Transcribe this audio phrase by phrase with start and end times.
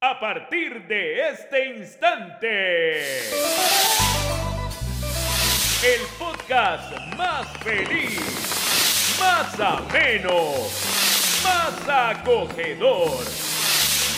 [0.00, 3.28] A partir de este instante,
[5.82, 8.20] el podcast más feliz,
[9.18, 10.52] más ameno,
[11.42, 13.24] más acogedor,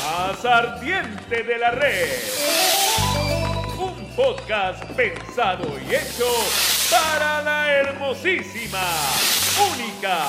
[0.05, 2.11] más ardiente de la red.
[3.79, 6.31] Un podcast pensado y hecho
[6.91, 8.85] para la hermosísima,
[9.73, 10.29] única,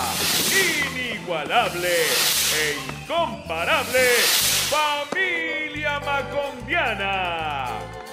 [0.95, 7.67] inigualable e incomparable familia macondiana.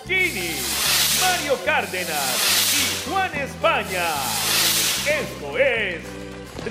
[0.07, 0.57] Gini,
[1.21, 4.09] Mario Cárdenas y Juan España.
[5.07, 6.03] Esto es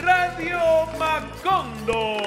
[0.04, 0.60] Radio
[1.00, 2.18] Macondo.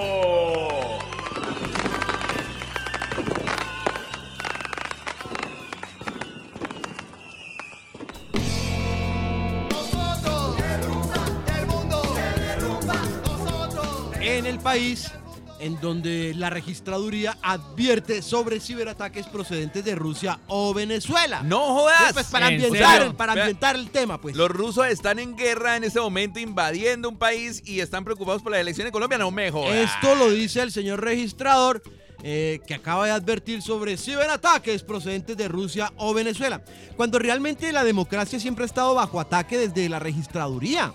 [14.23, 15.13] en el país
[15.61, 21.43] en donde la registraduría advierte sobre ciberataques procedentes de Rusia o Venezuela.
[21.43, 22.13] No Sí, jodas.
[22.15, 24.35] pues, para ¿En ambientar, para el tema, pues.
[24.37, 28.53] Los rusos están en guerra en este momento invadiendo un país y están preocupados por
[28.53, 29.19] la elección en Colombia.
[29.19, 29.75] No me jodas.
[29.77, 31.83] Esto lo dice el señor registrador
[32.23, 36.63] eh, que acaba de advertir sobre ciberataques procedentes de Rusia o Venezuela,
[36.97, 40.93] cuando realmente la democracia siempre ha estado bajo ataque desde la registraduría.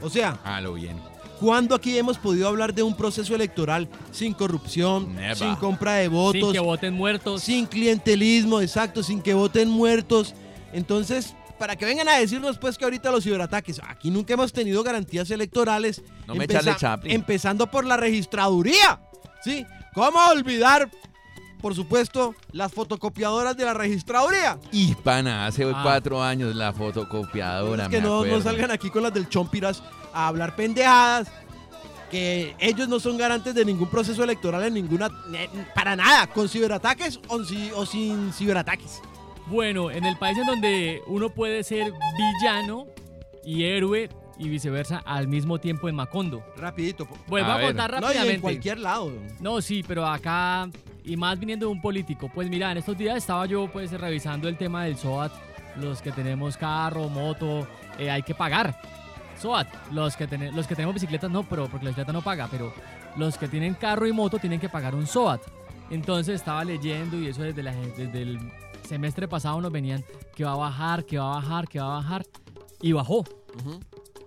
[0.00, 1.00] O sea, Ah, lo bien.
[1.40, 6.12] ¿Cuándo aquí hemos podido hablar de un proceso electoral sin corrupción, sin compra de Sin
[6.12, 7.42] votos, que voten muertos.
[7.42, 10.34] sin clientelismo, exacto, sin que voten muertos?
[10.72, 14.82] Entonces, para que vengan a decirnos pues que ahorita los ciberataques, aquí nunca hemos tenido
[14.82, 16.02] garantías electorales.
[16.26, 17.12] No me echale Chaplin.
[17.14, 19.00] Empezando por la registraduría,
[19.42, 19.64] ¿sí?
[19.94, 20.88] ¿Cómo olvidar,
[21.60, 24.58] por supuesto, las fotocopiadoras de la registraduría?
[24.70, 25.80] Hispana, hace Ah.
[25.82, 27.84] cuatro años la fotocopiadora.
[27.84, 31.28] Es que me no, no salgan aquí con las del Chompiras a hablar pendejadas.
[32.10, 35.10] Que ellos no son garantes de ningún proceso electoral en ninguna.
[35.74, 39.02] Para nada, con ciberataques o, si- o sin ciberataques.
[39.46, 42.86] Bueno, en el país en donde uno puede ser villano
[43.44, 46.42] y héroe y viceversa al mismo tiempo en Macondo.
[46.56, 47.06] Rapidito.
[47.26, 48.34] Pues A voy a contar No, y rápidamente.
[48.36, 49.12] en cualquier lado.
[49.40, 50.68] No, sí, pero acá,
[51.04, 54.48] y más viniendo de un político, pues mira, en estos días estaba yo pues revisando
[54.48, 55.32] el tema del SOAT,
[55.76, 57.66] los que tenemos carro, moto,
[57.98, 58.80] eh, hay que pagar.
[59.40, 62.48] SOAT, los que, tene- los que tenemos bicicletas no, pero porque la bicicleta no paga,
[62.50, 62.72] pero
[63.16, 65.40] los que tienen carro y moto tienen que pagar un SOAT.
[65.90, 68.38] Entonces estaba leyendo y eso desde, la, desde el
[68.86, 70.04] semestre pasado nos venían
[70.34, 72.26] que va a bajar, que va a bajar, que va a bajar,
[72.82, 73.24] y bajó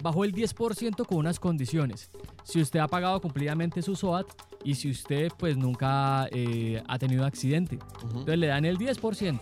[0.02, 2.10] bajó el 10% con unas condiciones.
[2.44, 4.26] Si usted ha pagado cumplidamente su SOAT
[4.64, 7.78] y si usted pues nunca eh, ha tenido accidente.
[8.04, 9.40] Entonces le dan el 10%.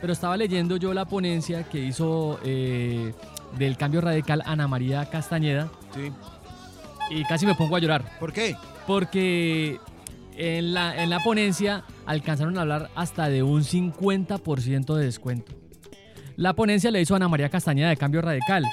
[0.00, 3.14] Pero estaba leyendo yo la ponencia que hizo eh,
[3.56, 6.12] del cambio radical Ana María Castañeda Sí.
[7.10, 8.04] y casi me pongo a llorar.
[8.20, 8.56] ¿Por qué?
[8.86, 9.78] Porque
[10.36, 15.52] en la, en la ponencia alcanzaron a hablar hasta de un 50% de descuento.
[16.36, 18.64] La ponencia le hizo a Ana María Castañeda de Cambio Radical,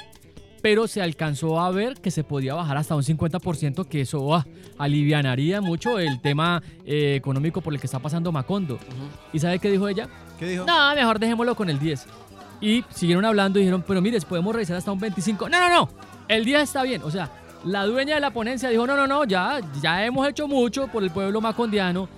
[0.62, 4.46] pero se alcanzó a ver que se podía bajar hasta un 50%, que eso ah,
[4.78, 8.78] alivianaría mucho el tema eh, económico por el que está pasando Macondo.
[9.32, 10.08] ¿Y sabe qué dijo ella?
[10.38, 10.64] ¿Qué dijo?
[10.64, 12.06] No, mejor dejémoslo con el 10.
[12.60, 15.48] Y siguieron hablando y dijeron, pero mires, podemos revisar hasta un 25.
[15.48, 15.88] No, no, no,
[16.28, 17.02] el 10 está bien.
[17.02, 17.30] O sea,
[17.64, 21.02] la dueña de la ponencia dijo, no, no, no, ya, ya hemos hecho mucho por
[21.02, 22.08] el pueblo macondiano.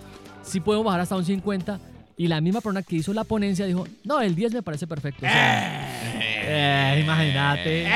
[0.43, 1.78] Sí podemos bajar hasta un 50.
[2.16, 5.25] Y la misma persona que hizo la ponencia dijo, no, el 10 me parece perfecto.
[5.25, 5.88] O sea,
[6.21, 7.87] eh, imagínate.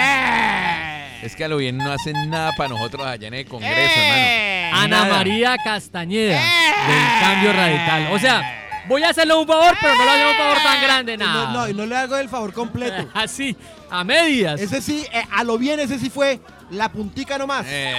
[1.26, 4.76] Es que a lo bien no hacen nada para nosotros allá en el Congreso, hermano.
[4.76, 5.16] Ana Nada.
[5.16, 8.12] María Castañeda, del Cambio Radical.
[8.12, 11.14] O sea, voy a hacerle un favor, pero no le hago un favor tan grande,
[11.14, 11.52] Y no, nada.
[11.52, 13.08] no, y no le hago el favor completo.
[13.14, 13.56] Así,
[13.90, 14.60] a medias.
[14.60, 17.66] Ese sí, eh, a lo bien, ese sí fue la puntica nomás.
[17.68, 17.94] Eh.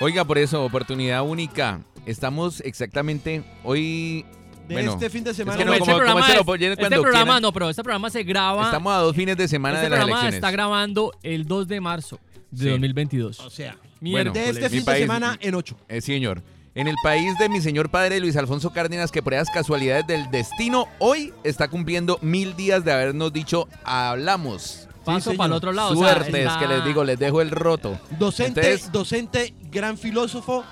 [0.00, 1.80] Oiga, por eso, oportunidad única.
[2.06, 4.24] Estamos exactamente hoy.
[4.66, 5.58] de bueno, este fin de semana.
[5.58, 7.42] que no, Este como- programa lo es- este programa quieran.
[7.42, 8.64] no, pero este programa se graba.
[8.66, 10.34] Estamos a dos fines de semana este de las programa elecciones.
[10.36, 12.18] está grabando el 2 de marzo
[12.50, 12.70] de Sí.
[12.70, 13.40] 2022.
[13.40, 15.76] O sea, Bueno, de este fin de semana en ocho.
[15.88, 16.42] Eh, sí, señor.
[16.74, 20.30] En el país de mi señor padre Luis Alfonso Cárdenas, que por esas casualidades del
[20.30, 24.86] destino, hoy está cumpliendo mil días de habernos dicho hablamos.
[25.04, 25.92] Paso para el otro lado.
[25.92, 27.98] o sea, Suertes, está- que les digo, les dejo el roto.
[28.18, 30.62] Docente, Entonces- docente, gran filósofo,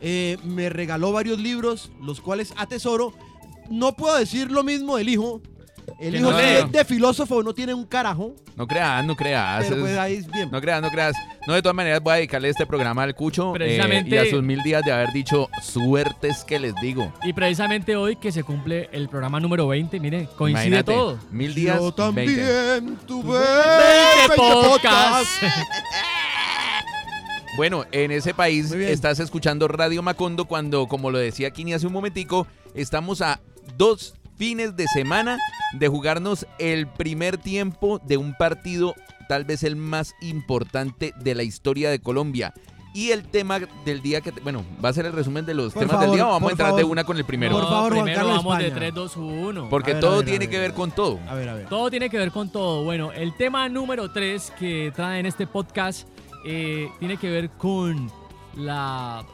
[0.00, 3.12] eh, me regaló varios libros, los cuales atesoro.
[3.70, 5.40] No puedo decir lo mismo del hijo.
[6.00, 9.64] El hijo no es de filósofo, no tiene un carajo, No creas, no creas.
[9.68, 10.50] pero pues es- ahí es bien.
[10.50, 11.14] No creas, no creas.
[11.46, 14.30] No, de todas maneras voy a dedicarle este programa al Cucho eh, Precisamente- y a
[14.30, 17.12] sus mil días de haber dicho suertes que les digo.
[17.22, 21.18] Y precisamente hoy que se cumple el programa número 20, mire, coincide Imagínate, todo.
[21.30, 21.96] Mil días, Yo 20.
[22.02, 25.30] también tuve 20 20 podcasts.
[27.56, 31.92] Bueno, en ese país estás escuchando Radio Macondo cuando, como lo decía Kini hace un
[31.92, 33.38] momentico, estamos a
[33.76, 35.38] dos fines de semana
[35.74, 38.94] de jugarnos el primer tiempo de un partido
[39.28, 42.52] tal vez el más importante de la historia de Colombia.
[42.96, 45.72] Y el tema del día que, te- bueno, va a ser el resumen de los
[45.72, 47.54] Por temas favor, del día o vamos a entrar de una con el primero.
[47.58, 48.80] Por favor, Juan primero Carlos vamos de España.
[48.92, 49.68] 3, 2, 1.
[49.68, 50.74] Porque ver, todo ver, tiene ver, que ver.
[50.74, 51.18] con todo.
[51.28, 51.68] A ver, a ver.
[51.68, 52.84] Todo tiene que ver con todo.
[52.84, 56.06] Bueno, el tema número 3 que trae en este podcast
[56.46, 58.12] eh, tiene que ver con
[58.56, 59.24] la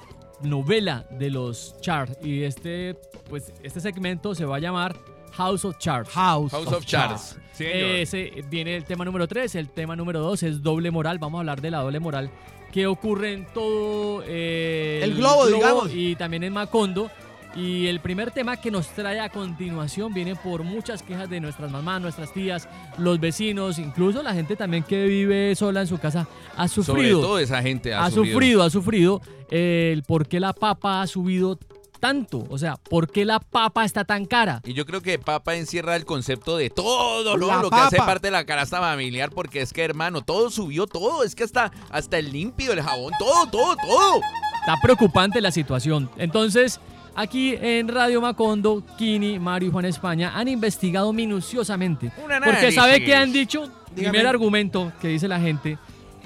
[0.43, 2.19] novela de los charts.
[2.25, 2.97] Y este,
[3.29, 4.97] pues, este segmento se va a llamar
[5.33, 6.11] House of Charts.
[6.11, 7.37] House, House of Charts.
[7.53, 7.91] Sí, señor.
[7.91, 9.55] Ese viene el tema número 3.
[9.55, 11.19] El tema número 2 es doble moral.
[11.19, 12.31] Vamos a hablar de la doble moral
[12.73, 15.91] que ocurre en todo eh, El globo, digamos.
[15.93, 17.11] y también en Macondo.
[17.55, 21.71] Y el primer tema que nos trae a continuación viene por muchas quejas de nuestras
[21.71, 26.29] mamás, nuestras tías, los vecinos, incluso la gente también que vive sola en su casa
[26.57, 29.21] ha Sobre sufrido todo esa gente ha, ha sufrido, ha sufrido
[29.51, 31.59] eh, el por qué la papa ha subido
[32.01, 32.47] tanto.
[32.49, 34.61] O sea, ¿por qué la papa está tan cara?
[34.65, 38.33] Y yo creo que papa encierra el concepto de todo lo que hace parte de
[38.33, 41.23] la canasta familiar, porque es que, hermano, todo subió, todo.
[41.23, 44.21] Es que hasta, hasta el limpio, el jabón, todo, todo, todo.
[44.61, 46.11] Está preocupante la situación.
[46.17, 46.81] Entonces,
[47.21, 52.13] aquí en Radio Macondo, Kini, Mario y Juan España han investigado minuciosamente.
[52.45, 52.73] Porque.
[52.73, 53.71] ¿sabe qué han dicho?
[53.95, 54.11] Dígame.
[54.11, 55.79] Primer argumento que dice la gente.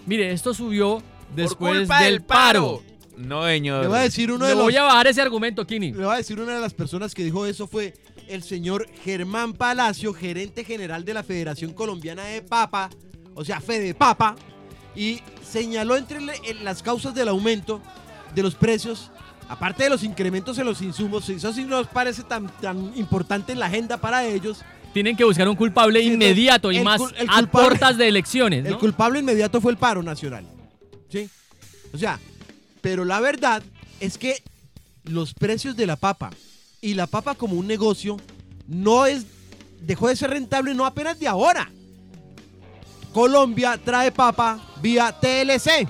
[0.06, 2.82] Mire, esto subió Por después culpa del paro.
[3.16, 3.82] No, señor.
[3.82, 5.92] Le voy a decir uno Le de los voy a bajar ese argumento, Kini.
[5.92, 7.94] Le voy a decir una de las personas que dijo eso fue
[8.28, 12.90] el señor Germán Palacio, gerente general de la Federación Colombiana de Papa,
[13.34, 14.36] o sea, Fede Papa,
[14.96, 16.20] y señaló entre
[16.62, 17.80] las causas del aumento
[18.34, 19.10] de los precios,
[19.48, 23.52] aparte de los incrementos en los insumos, eso sí no nos parece tan, tan importante
[23.52, 24.62] en la agenda para ellos,
[24.92, 28.64] Tienen que buscar un culpable inmediato y el más el a culpable- puertas de elecciones,
[28.64, 30.46] el culpable inmediato fue el paro nacional.
[31.08, 31.28] ¿Sí?
[31.92, 32.18] O sea,
[32.80, 33.62] pero la verdad
[34.00, 34.42] es que
[35.04, 36.30] los precios de la papa
[36.80, 38.16] y la papa como un negocio
[38.68, 39.26] no es
[39.80, 41.70] dejó de ser rentable no apenas de ahora.
[43.12, 45.88] Colombia trae papa vía TLC.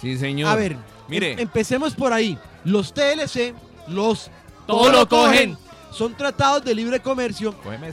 [0.00, 0.50] Sí, señor.
[0.50, 0.76] A ver,
[1.08, 1.32] Mire.
[1.32, 2.36] em- empecemos por ahí.
[2.68, 3.54] Los TLC,
[3.88, 4.30] los
[4.66, 5.56] Todo lo cogen.
[5.90, 7.92] son tratados de libre comercio Cógeme.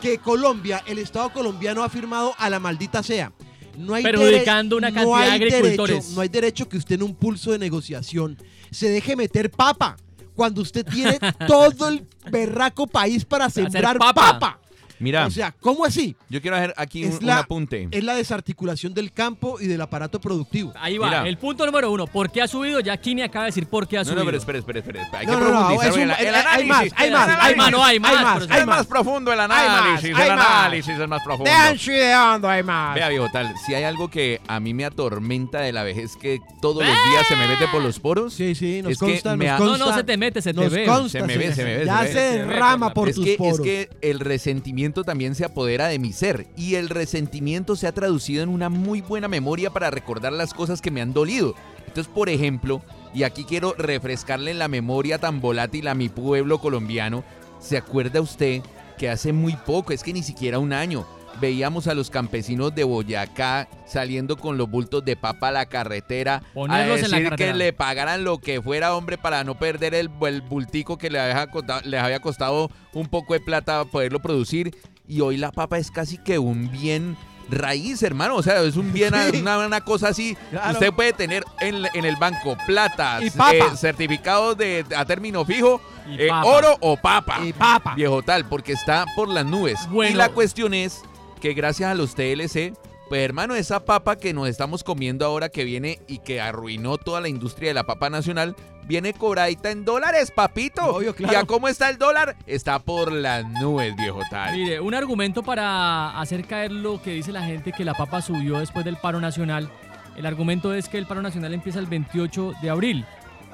[0.00, 3.32] que Colombia, el Estado colombiano ha firmado a la maldita sea.
[3.78, 5.96] No hay Perjudicando una no cantidad de agricultores.
[5.96, 8.36] Derecho, no hay derecho que usted en un pulso de negociación
[8.70, 9.96] se deje meter papa
[10.34, 14.38] cuando usted tiene todo el berraco país para sembrar papa.
[14.38, 14.60] papa.
[14.98, 16.16] Mira, O sea, ¿cómo así?
[16.28, 17.88] yo quiero hacer aquí un, es un la- apunte.
[17.90, 20.72] Es la desarticulación del campo y del aparato productivo.
[20.78, 21.28] Ahí va, Mira.
[21.28, 22.06] el punto número uno.
[22.06, 22.80] ¿Por qué ha subido?
[22.80, 24.20] Ya Kini acaba de decir por qué ha No, subido.
[24.20, 25.00] no, pero espere, espere, espere.
[25.12, 25.98] Hay No, que no, no, profundizar.
[25.98, 26.68] el, el hay- hay análisis.
[26.68, 27.56] más, hay más, hay análisis.
[27.56, 28.14] más, no, hay más,
[28.50, 30.14] hay más, hay profundo el análisis.
[30.14, 30.46] hay el más.
[30.46, 31.50] análisis es más profundo.
[31.86, 32.94] ideando, hay más.
[32.94, 36.40] Vea, viejo, tal, si hay algo que a mí me atormenta de la vejez que
[36.60, 39.36] todos los días se me mete por los poros, Sí, sí, nos Es que consta,
[39.36, 40.86] me nos ha- No, no se te mete, se te nos ve.
[41.08, 43.60] Se me ve, se me ve, Ya se derrama por es tus que, es poros.
[43.60, 48.42] que el resentimiento también se apodera de mi ser y el resentimiento se ha traducido
[48.42, 51.54] en una muy buena memoria para recordar las cosas que me han dolido.
[51.86, 52.82] Entonces, por ejemplo,
[53.14, 57.24] y aquí quiero refrescarle la memoria tan volátil a mi pueblo colombiano,
[57.60, 58.62] ¿se acuerda usted
[58.98, 61.06] que hace muy poco, es que ni siquiera un año,
[61.40, 66.42] veíamos a los campesinos de Boyacá saliendo con los bultos de papa a la carretera
[66.54, 67.52] Ponerlos a en la decir carretera.
[67.52, 71.20] que le pagaran lo que fuera, hombre, para no perder el, el bultico que les
[71.22, 74.74] había, costado, les había costado un poco de plata poderlo producir.
[75.08, 77.16] Y hoy la papa es casi que un bien
[77.48, 78.34] raíz, hermano.
[78.36, 79.38] O sea, es un bien, Sí.
[79.40, 80.36] una, una cosa así.
[80.50, 80.72] Claro.
[80.72, 83.76] Usted puede tener en, en el banco plata, papa.
[83.76, 87.38] certificados de, a término fijo, eh, oro o papa.
[87.44, 87.94] Y papa.
[87.94, 89.78] Viejo tal, porque está por las nubes.
[90.10, 91.02] Y la cuestión es
[91.40, 92.74] que gracias a los TLC,
[93.08, 97.20] pues hermano, esa papa que nos estamos comiendo ahora que viene y que arruinó toda
[97.20, 100.84] la industria de la papa nacional, viene cobradita en dólares, papito.
[100.84, 101.32] Obvio, claro.
[101.32, 102.36] ¿Y a cómo está el dólar?
[102.46, 104.56] Está por las nubes, viejo tal.
[104.56, 108.58] Mire, un argumento para hacer caer lo que dice la gente que la papa subió
[108.58, 109.70] después del paro nacional.
[110.16, 113.04] El argumento es que el paro nacional empieza el 28 de abril.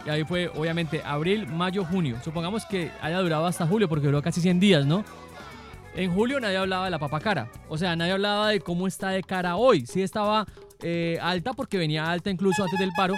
[0.07, 2.17] Y ahí fue, obviamente, abril, mayo, junio.
[2.25, 5.05] Supongamos que haya durado hasta julio, porque duró casi 100 días, ¿no?
[5.95, 7.51] En julio nadie hablaba de la papa cara.
[7.69, 9.85] O sea, nadie hablaba de cómo está de cara hoy.
[9.87, 10.47] Sí estaba
[10.83, 13.15] eh, alta porque venía alta incluso antes del paro.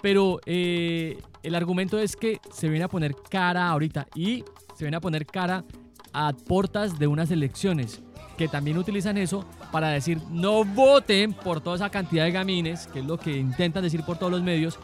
[0.00, 4.06] Pero eh, el argumento es que se viene a poner cara ahorita.
[4.14, 4.44] Y
[4.76, 5.64] se viene a poner cara
[6.12, 8.00] a portas de unas elecciones.
[8.38, 13.00] Que también utilizan eso para decir no voten por toda esa cantidad de gamines, que
[13.00, 14.78] es lo que intentan decir por todos los medios.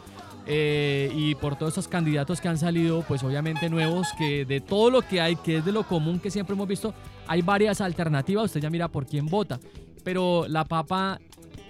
[0.45, 4.89] Eh, y por todos esos candidatos que han salido, pues obviamente nuevos, que de todo
[4.89, 6.93] lo que hay, que es de lo común que siempre hemos visto,
[7.27, 9.59] hay varias alternativas, usted ya mira por quién vota.
[10.03, 11.19] Pero la papa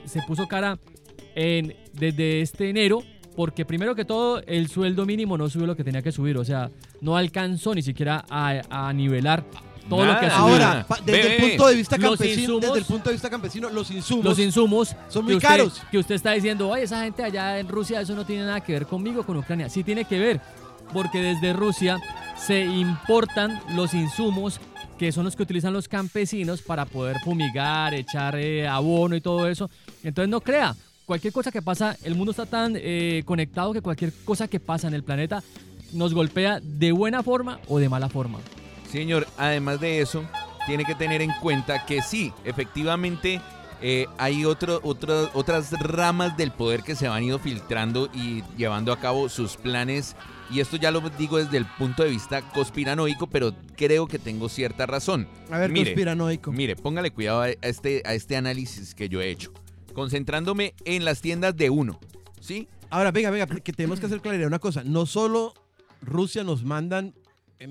[0.06, 0.80] se puso cara
[1.36, 3.04] en, desde este enero
[3.36, 6.44] porque primero que todo el sueldo mínimo no subió lo que tenía que subir, o
[6.44, 9.46] sea, no alcanzó ni siquiera a nivelar
[9.90, 10.26] todo lo que.
[10.28, 13.70] Ahora, desde Ve, el punto de vista campesino, insumos- desde el punto de vista campesino,
[13.70, 15.82] los insumos, los insumos son que muy usted- caros.
[15.92, 18.74] Que usted está diciendo, oye, esa gente allá en Rusia, eso no tiene nada que
[18.74, 19.70] ver conmigo, con Ucrania.
[19.70, 20.42] Sí tiene que ver,
[20.94, 22.00] porque desde Rusia
[22.38, 24.60] se importan los insumos
[24.98, 29.48] que son los que utilizan los campesinos para poder fumigar, echar eh, abono y todo
[29.48, 29.70] eso.
[30.04, 30.76] Entonces no crea,
[31.08, 34.88] cualquier cosa que pasa, el mundo está tan eh, conectado que cualquier cosa que pasa
[34.88, 35.42] en el planeta
[35.94, 38.38] nos golpea de buena forma o de mala forma.
[38.92, 40.24] Señor, además de eso,
[40.68, 43.42] tiene que tener en cuenta que sí, efectivamente
[43.82, 48.92] eh, hay otro, otro- otras ramas del poder que se van ido filtrando y llevando
[48.94, 50.16] a cabo sus planes.
[50.52, 54.50] Y esto ya lo digo desde el punto de vista conspiranoico, pero creo que tengo
[54.50, 55.28] cierta razón.
[55.50, 56.52] A ver, Mire, conspiranoico.
[56.52, 59.54] Mire, póngale cuidado a este, a este análisis que yo he hecho.
[59.94, 62.00] Concentrándome en las tiendas de uno,
[62.42, 62.68] ¿sí?
[62.90, 64.84] Ahora, venga, venga, que tenemos que hacer claridad una cosa.
[64.84, 65.54] No solo
[66.02, 67.14] Rusia nos mandan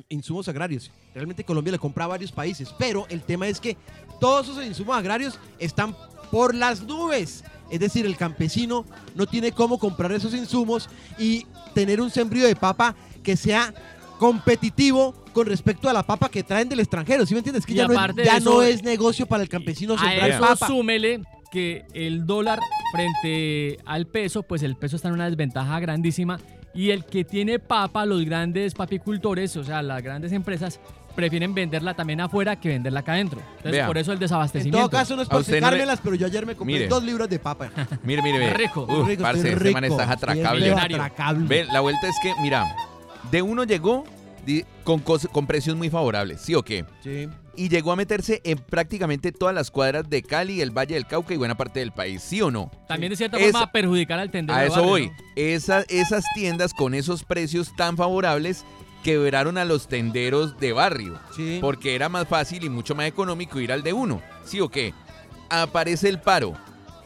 [0.08, 0.90] insumos agrarios.
[1.14, 2.74] Realmente Colombia le compra a varios países.
[2.78, 3.76] Pero el tema es que
[4.20, 5.94] todos esos insumos agrarios están
[6.30, 7.44] por las nubes.
[7.70, 12.56] Es decir, el campesino no tiene cómo comprar esos insumos y tener un sembrío de
[12.56, 13.72] papa que sea
[14.18, 17.24] competitivo con respecto a la papa que traen del extranjero.
[17.26, 17.64] ¿Sí me entiendes?
[17.64, 19.98] Que Y ya, no, es, de ya eso, no es negocio para el campesino A
[19.98, 20.66] sembrar eso papa.
[20.66, 22.60] súmele que el dólar
[22.92, 26.38] frente al peso, pues el peso está en una desventaja grandísima
[26.74, 30.80] y el que tiene papa, los grandes papicultores, o sea, las grandes empresas,
[31.14, 33.40] prefieren venderla también afuera que venderla acá adentro.
[33.56, 33.86] Entonces, Vea.
[33.88, 34.78] por eso el En desabastecimiento.
[34.78, 36.88] todo caso, no es A por usted no le- pero yo ayer me compré Mire.
[36.88, 37.70] dos libras de papa.
[38.04, 38.54] Mire, mire, ve.
[38.54, 40.72] Rico, Uf, Rico, parce, rico, está estoy atracable.
[40.72, 41.46] atracable.
[41.48, 42.64] Ve, la vuelta es que, mira,
[43.30, 44.04] de uno llegó
[44.84, 46.84] con, con precios muy favorables, ¿sí o qué?
[47.02, 47.28] Sí.
[47.56, 51.34] Y llegó a meterse en prácticamente todas las cuadras de Cali, el Valle del Cauca
[51.34, 52.70] y buena parte del país, ¿sí o no?
[52.88, 54.56] También de cierta forma perjudicar al tendero.
[54.58, 55.06] A eso barrio, voy.
[55.08, 55.12] ¿no?
[55.36, 58.64] Esa- esas tiendas con esos precios tan favorables
[59.02, 61.18] quebraron a los tenderos de barrio.
[61.34, 61.58] Sí.
[61.60, 64.22] Porque era más fácil y mucho más económico ir al de uno.
[64.44, 64.94] ¿Sí o qué?
[65.48, 66.54] Aparece el paro.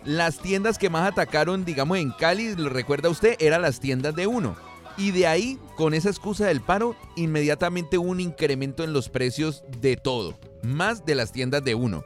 [0.04, 4.26] Las tiendas que más atacaron, digamos, en Cali, lo recuerda usted, eran las tiendas de
[4.26, 4.54] uno.
[4.96, 9.64] Y de ahí, con esa excusa del paro, inmediatamente hubo un incremento en los precios
[9.80, 10.38] de todo.
[10.62, 12.04] Más de las tiendas de uno.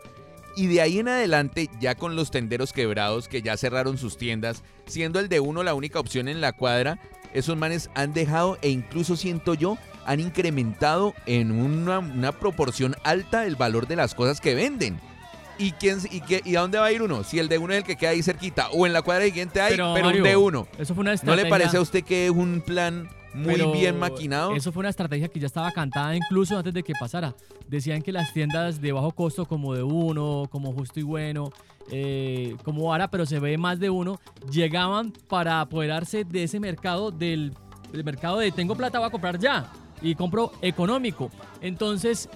[0.56, 4.62] Y de ahí en adelante, ya con los tenderos quebrados que ya cerraron sus tiendas,
[4.86, 6.98] siendo el de uno la única opción en la cuadra,
[7.34, 9.76] esos manes han dejado e incluso siento yo,
[10.06, 14.98] han incrementado en una, una proporción alta el valor de las cosas que venden.
[15.58, 17.24] ¿Y, quién, y, qué- ¿Y a dónde va a ir uno?
[17.24, 19.60] Si el de uno es el que queda ahí cerquita o en la cuadra siguiente
[19.60, 20.68] hay, pero, Pero, un de uno.
[20.78, 23.98] Eso fue una ¿No le parece a usted que es un plan muy Pero bien
[23.98, 24.54] maquinado?
[24.54, 27.34] Eso fue una estrategia que ya estaba cantada incluso antes de que pasara.
[27.66, 31.50] Decían que las tiendas de bajo costo como de uno, como justo y bueno,
[31.90, 37.10] eh, como ahora, pero se ve más de uno, llegaban para apoderarse de ese mercado,
[37.10, 37.52] del,
[37.92, 39.70] del mercado de tengo plata, voy a comprar ya.
[40.00, 41.28] Y compro económico.
[41.60, 42.28] Entonces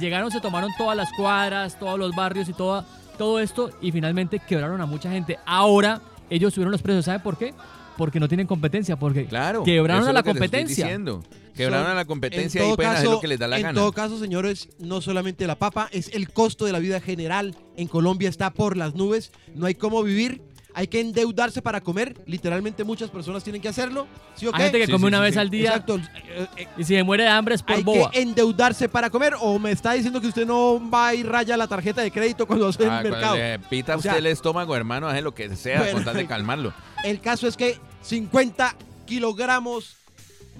[0.00, 2.84] llegaron, se tomaron todas las cuadras, todos los barrios y toda,
[3.16, 5.38] todo esto y finalmente quebraron a mucha gente.
[5.46, 7.04] Ahora ellos subieron los precios.
[7.04, 7.54] ¿Sabe por qué?
[7.96, 9.64] Porque no tienen competencia, porque Claro.
[9.64, 10.84] quebraron eso a es la lo que les estoy competencia.
[10.86, 11.22] diciendo.
[11.56, 13.74] Quebraron a la En competencia y hacer lo que les da la en gana.
[13.80, 17.88] todo caso, señores, no solamente la papa, es el costo de la vida general en
[17.88, 19.32] Colombia está por las nubes.
[19.56, 20.40] No hay cómo vivir.
[20.74, 22.14] Hay que endeudarse para comer.
[22.26, 24.06] Literalmente muchas personas tienen que hacerlo.
[24.36, 25.40] ¿Sí o Hay gente que Sí, come sí, una sí, vez sí.
[25.40, 25.96] al día Exacto.
[25.96, 28.10] Eh, eh, y si se muere de hambre es por hay boba.
[28.10, 31.66] que endeudarse para comer o me está diciendo que usted no va y raya la
[31.66, 33.36] tarjeta de crédito cuando hace Ah, el mercado.
[33.36, 36.16] le pita O sea- usted el estómago, hermano, hace lo que sea Bueno, con tal
[36.16, 36.72] de calmarlo.
[37.04, 38.74] El caso es que 50
[39.06, 39.96] kilogramos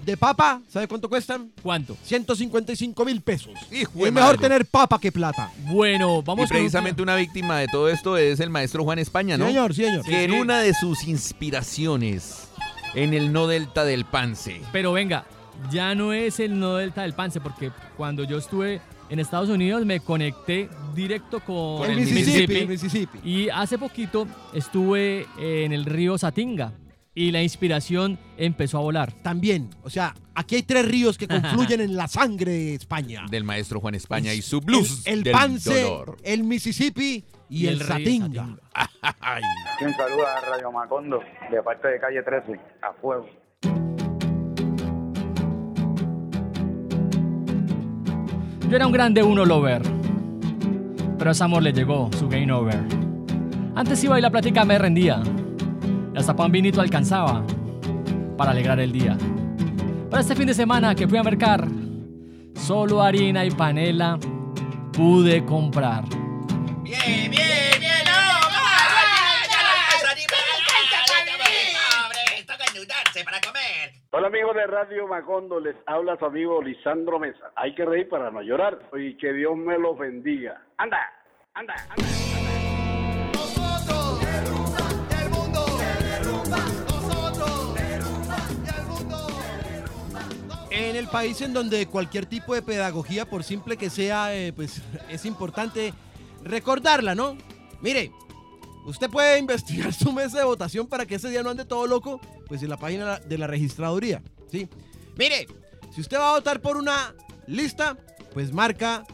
[0.05, 1.51] de papa, ¿sabe cuánto cuestan?
[1.61, 1.95] ¿Cuánto?
[2.03, 3.53] 155 mil pesos.
[3.71, 4.37] Hijo de es mejor madre.
[4.49, 5.51] tener papa que plata.
[5.65, 9.37] Bueno, Y vamos un- precisamente una víctima de todo esto es el maestro Juan España,
[9.37, 9.45] ¿no?
[9.45, 10.05] Sí, señor, sí, señor.
[10.05, 10.37] que en sí.
[10.39, 12.47] una de sus inspiraciones
[12.95, 14.61] en el no delta del Pance.
[14.71, 15.25] Pero venga,
[15.71, 19.85] ya no es el no delta del Pance, porque cuando yo estuve en Estados Unidos
[19.85, 22.55] me conecté directo con, Con el el Mississippi, Mississippi.
[22.59, 23.19] el Mississippi.
[23.23, 26.71] Y hace poquito estuve en el río Satinga
[27.19, 29.11] y la inspiración empezó a volar.
[29.11, 33.25] También, o sea, aquí hay tres ríos que confluyen en la sangre de España.
[33.29, 36.17] Del maestro Juan España y su blues El, el del Pance, dolor.
[36.23, 38.43] el Mississippi y, el, río Satinga.
[39.81, 41.19] Un saludo a Radio Macondo,
[41.51, 43.27] de parte de Calle 13, a fuego.
[48.69, 49.81] Yo era un grande uno lover,
[51.17, 52.79] pero a ese amor le llegó su game over.
[53.75, 55.21] Antes iba y la plática me rendía,
[56.13, 57.43] y hasta pan vinito alcanzaba
[58.37, 59.17] para alegrar el día.
[60.09, 61.67] Para este fin de semana que fui a mercar,
[62.55, 64.17] solo harina y panela
[64.93, 66.03] pude comprar.
[66.83, 67.89] Bien, bien, bien,
[73.23, 73.91] para comer.
[74.11, 77.51] Hola amigos de Radio Macondo, les habla su amigo Lisandro Mesa.
[77.55, 80.61] Hay que reír para no llorar y que Dios me los bendiga.
[80.77, 80.99] Anda,
[81.53, 82.28] anda, anda.
[90.99, 95.25] El país en donde cualquier tipo de pedagogía, por simple que sea, eh, pues es
[95.25, 95.93] importante
[96.43, 97.37] recordarla, ¿no?
[97.81, 98.11] Mire,
[98.85, 102.19] usted puede investigar su mesa de votación para que ese día no ande todo loco,
[102.47, 104.67] pues en la página de la registraduría, ¿sí?
[105.17, 105.47] Mire,
[105.93, 107.15] si usted va a votar por una
[107.47, 107.97] lista,
[108.33, 109.05] pues marca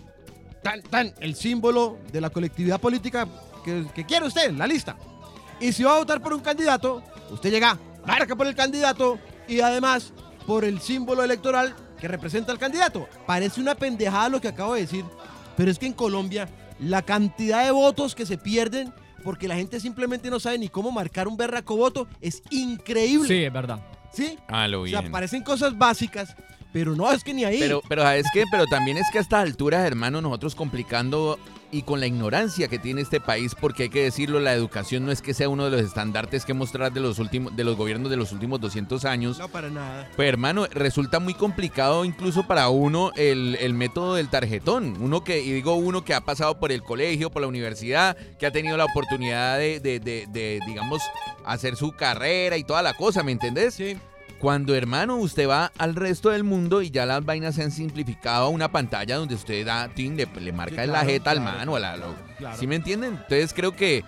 [0.64, 3.28] tan, tan el símbolo de la colectividad política
[3.64, 4.98] que, que quiere usted, la lista.
[5.60, 9.62] Y si va a votar por un candidato, usted llega, marca por el candidato y
[9.62, 10.12] además
[10.46, 13.08] por el símbolo electoral que representa al candidato.
[13.26, 15.06] Parece una pendejada lo que acabo de decir,
[15.58, 16.50] pero es que en Colombia
[16.80, 20.92] la cantidad de votos que se pierden porque la gente simplemente no sabe ni cómo
[20.92, 23.28] marcar un berraco voto es increíble.
[23.28, 23.80] Sí, es verdad.
[24.14, 24.38] ¿Sí?
[24.48, 25.12] Ah, lo O sea, bien.
[25.12, 26.36] parecen cosas básicas,
[26.72, 27.60] pero no, es que ni ahí.
[27.60, 28.44] Pero, pero ¿sabes qué?
[28.52, 31.40] Pero también es que a estas alturas, hermano, nosotros complicando
[31.78, 35.12] y con la ignorancia que tiene este país, porque hay que decirlo, la educación no
[35.12, 38.10] es que sea uno de los estandartes que mostrar de los últimos, de los gobiernos
[38.10, 39.40] de los últimos 200 años.
[39.40, 40.10] no para nada.
[40.16, 44.96] Pues hermano, resulta muy complicado incluso para uno el, el método del tarjetón.
[45.02, 48.46] Uno que, y digo uno que ha pasado por el colegio, por la universidad, que
[48.46, 51.02] ha tenido la oportunidad de, de- de- de, digamos,
[51.46, 53.74] hacer su carrera y toda la cosa, ¿me entendés?
[53.74, 53.98] Sí.
[54.40, 58.46] Cuando, hermano, usted va al resto del mundo y ya las vainas se han simplificado
[58.46, 61.42] a una pantalla donde usted da, tin, le, le marca Sí, la claro, jeta al
[61.42, 62.58] mano, a la, lo- Claro.
[62.58, 63.14] ¿sí me entienden?
[63.14, 64.04] Entonces creo que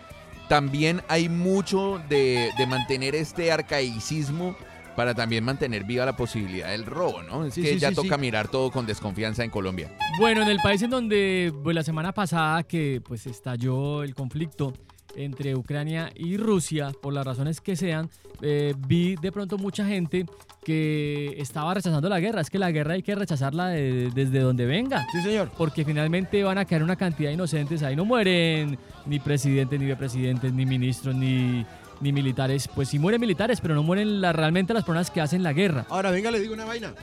[0.50, 4.56] también hay mucho de, de mantener este arcaicismo
[4.98, 7.46] para también mantener viva la posibilidad del robo, ¿no?
[7.46, 9.92] Es Sí, que sí, ya sí, toca mirar todo con desconfianza en Colombia.
[10.20, 14.74] Bueno, en el país en donde pues, la semana pasada que pues estalló el conflicto
[15.18, 18.10] entre Ucrania y Rusia, por las razones que sean,
[18.42, 20.26] eh, vi de pronto mucha gente
[20.64, 22.42] que estaba rechazando la guerra.
[22.42, 25.06] Es que la guerra hay que rechazarla de- desde donde venga.
[25.12, 25.50] Sí, señor.
[25.58, 27.84] Porque finalmente van a caer una cantidad de inocentes.
[27.84, 31.66] Ahí no mueren ni presidentes, ni vicepresidentes, ni ministros, ni,
[32.02, 32.68] ni militares.
[32.74, 35.86] Pues sí mueren militares, pero no mueren la- realmente las personas que hacen la guerra.
[35.90, 36.94] Ahora, venga, le digo una vaina.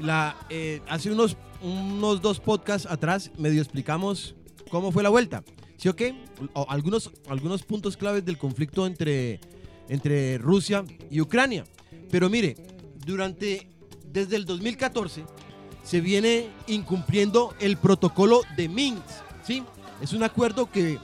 [0.00, 4.36] La, eh, hace unos, unos dos podcasts atrás medio explicamos
[4.70, 5.42] cómo fue la vuelta.
[5.78, 6.24] ¿Sí o qué?
[6.68, 9.40] Algunos, algunos puntos claves del conflicto entre,
[9.88, 11.64] entre Rusia y Ucrania.
[12.10, 12.56] Pero mire,
[13.06, 13.68] durante,
[14.04, 15.24] desde el 2014
[15.84, 19.04] se viene incumpliendo el protocolo de Minsk,
[19.46, 19.62] ¿sí?
[20.02, 20.98] Es un acuerdo que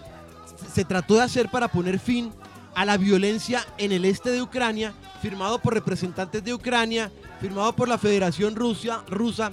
[0.72, 2.32] se trató de hacer para poner fin
[2.74, 7.88] a la violencia en el este de Ucrania, firmado por representantes de Ucrania, firmado por
[7.88, 9.52] la Federación Rusia, Rusa,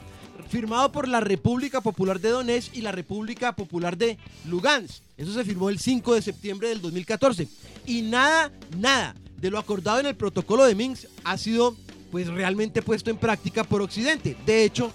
[0.51, 5.01] firmado por la República Popular de Donetsk y la República Popular de Lugansk.
[5.15, 7.47] Eso se firmó el 5 de septiembre del 2014.
[7.85, 11.75] Y nada, nada de lo acordado en el protocolo de Minsk ha sido
[12.11, 14.35] pues realmente puesto en práctica por Occidente.
[14.45, 14.91] De hecho,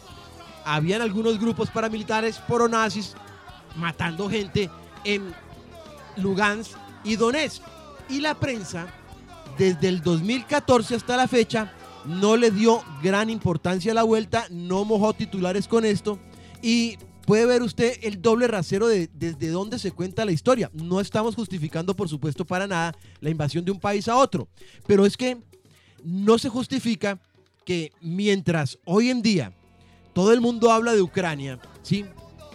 [0.65, 3.15] habían algunos grupos paramilitares poronazis
[3.77, 4.71] matando gente
[5.05, 5.35] en
[6.17, 7.63] Lugansk y Donetsk.
[8.11, 8.89] Y la prensa,
[9.57, 11.73] desde el 2014 hasta la fecha,
[12.07, 16.19] no le dio gran importancia a la vuelta, no mojó titulares con esto.
[16.63, 20.71] Y puede ver usted el doble rasero de desde dónde se cuenta la historia.
[20.73, 24.49] No estamos justificando, por supuesto, para nada la invasión de un país a otro.
[24.87, 25.39] Pero es que
[26.05, 27.19] no se justifica
[27.65, 29.53] que mientras hoy en día
[30.13, 32.07] todo el mundo habla de Ucrania, ¿sí?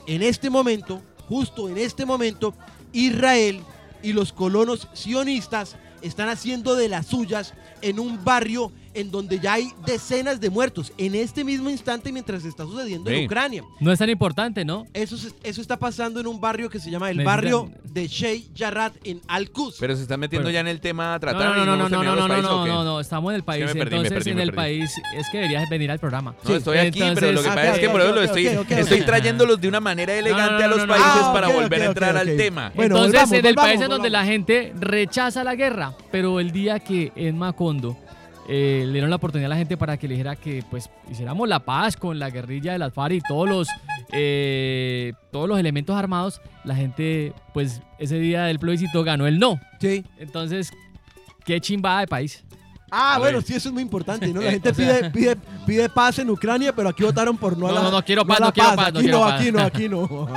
[0.07, 2.55] En este momento, justo en este momento,
[2.91, 3.61] Israel
[4.01, 9.53] y los colonos sionistas están haciendo de las suyas en un barrio en donde ya
[9.53, 13.15] hay decenas de muertos en este mismo instante mientras está sucediendo Sí.
[13.17, 13.63] en Ucrania.
[13.79, 14.85] No es tan importante, ¿no?
[14.93, 18.07] Eso, eso está pasando en un barrio que se llama el Me barrio digan- de
[18.07, 19.77] Sheikh Jarrah en Al-Quds.
[19.79, 20.53] Pero se están metiendo Bueno.
[20.53, 22.65] ya en el tema a tratar no, no, no, no, no, no, no, países, no,
[22.65, 23.65] no, no, estamos en el país.
[23.65, 26.35] perdí, entonces, perdí, en el país es que deberías venir al programa.
[26.47, 28.27] No, estoy aquí, pero lo que Entonces- pasa es que por eso ok, lo ok,
[28.37, 31.33] estoy, estoy trayéndolos de una manera elegante No, no, a los no, no, países no.
[31.33, 32.71] para Ah, ok, volver a entrar al tema.
[32.75, 36.39] Bueno, Entonces, volvamos, en el volvamos, país en donde la gente rechaza la guerra, pero
[36.39, 37.97] el día que en Macondo
[38.49, 41.47] eh, le dieron la oportunidad a la gente para que le dijera que pues hiciéramos
[41.47, 43.67] la paz con la guerrilla de las FARC y todos los
[44.11, 49.59] eh, todos los elementos armados, la gente pues ese día del plebiscito ganó el no.
[49.79, 50.03] Sí.
[50.17, 50.71] Entonces,
[51.45, 52.43] qué chimbada de país.
[52.93, 53.47] Ah, A bueno, ver.
[53.47, 54.41] sí, eso es muy importante, ¿no?
[54.41, 57.67] La gente o sea- pide, pide, pide paz en Ucrania, pero aquí votaron por no
[57.67, 59.25] a No, la no, no quiero paz, a la no quiero paz, no Aquí no,
[59.25, 60.27] aquí no, aquí no.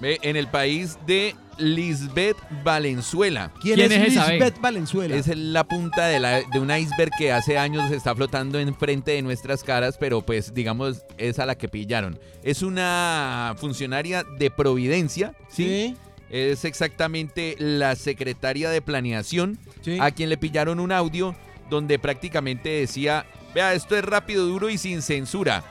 [0.00, 3.52] Ve, En el país de Lisbeth Valenzuela.
[3.60, 5.14] ¿Quién, ¿Quién es, es esa, Lisbeth Valenzuela?
[5.16, 9.22] Es la punta de, la- de un iceberg que hace años está flotando enfrente de
[9.22, 12.18] nuestras caras, pero pues digamos es a la que pillaron.
[12.42, 15.94] Es una funcionaria de Providencia, ¿sí?
[15.94, 15.96] Sí,
[16.30, 19.98] Es exactamente la secretaria de planeación sí.
[20.00, 21.34] a quien le pillaron un audio
[21.70, 25.62] donde prácticamente decía Vea, esto es rápido, duro y sin censura.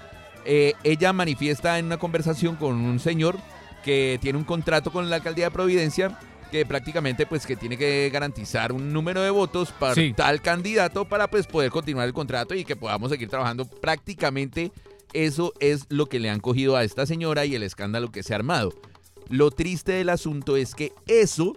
[0.46, 3.38] Eh, ella manifiesta en una conversación con un señor
[3.84, 6.18] que tiene un contrato con la alcaldía de Providencia
[6.52, 10.14] que prácticamente pues que tiene que garantizar un número de votos para Sí.
[10.14, 13.66] tal candidato para pues poder continuar el contrato y que podamos seguir trabajando.
[13.66, 14.72] Prácticamente
[15.14, 18.34] eso es lo que le han cogido a esta señora y el escándalo que se
[18.34, 18.74] ha armado.
[19.30, 21.56] Lo triste del asunto es que eso,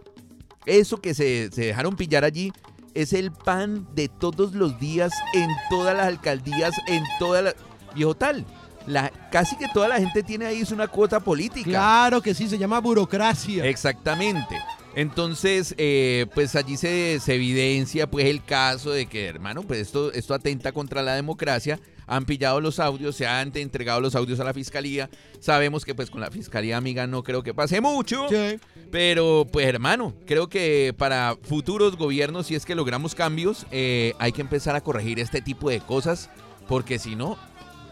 [0.64, 2.52] eso que se, se dejaron pillar allí,
[2.94, 7.56] es el pan de todos los días en todas las alcaldías, en todas las...
[7.96, 8.44] Viejo tal,
[8.86, 11.70] la, casi que toda la gente tiene ahí es una cuota política.
[11.70, 13.64] Claro que sí, se llama burocracia.
[13.64, 14.56] Exactamente.
[14.96, 20.12] Entonces, eh, pues allí se, se evidencia pues el caso de que, hermano, pues esto,
[20.12, 21.80] esto atenta contra la democracia.
[22.06, 25.08] Han pillado los audios, se han entregado los audios a la fiscalía.
[25.40, 28.28] Sabemos que pues con la fiscalía amiga no creo que pase mucho.
[28.28, 28.60] Sí.
[28.90, 34.32] Pero pues hermano, creo que para futuros gobiernos, si es que logramos cambios, eh, hay
[34.32, 36.28] que empezar a corregir este tipo de cosas.
[36.68, 37.36] Porque si no,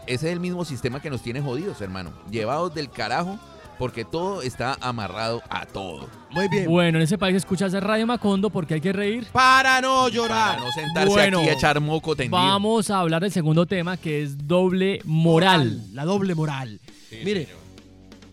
[0.07, 2.11] ese es el mismo sistema que nos tiene jodidos, hermano.
[2.29, 3.39] Llevados del carajo,
[3.77, 6.07] porque todo está amarrado a todo.
[6.31, 6.67] Muy bien.
[6.67, 9.25] Bueno, en ese país escuchas Radio Macondo porque hay que reír.
[9.31, 10.55] Para no llorar.
[10.57, 12.37] Para no sentarse Bueno, aquí a echar moco tendido.
[12.37, 15.81] Vamos a hablar del segundo tema que es doble moral.
[15.93, 16.79] La doble moral.
[17.23, 17.47] Mire,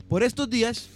[0.09, 0.89] por estos días,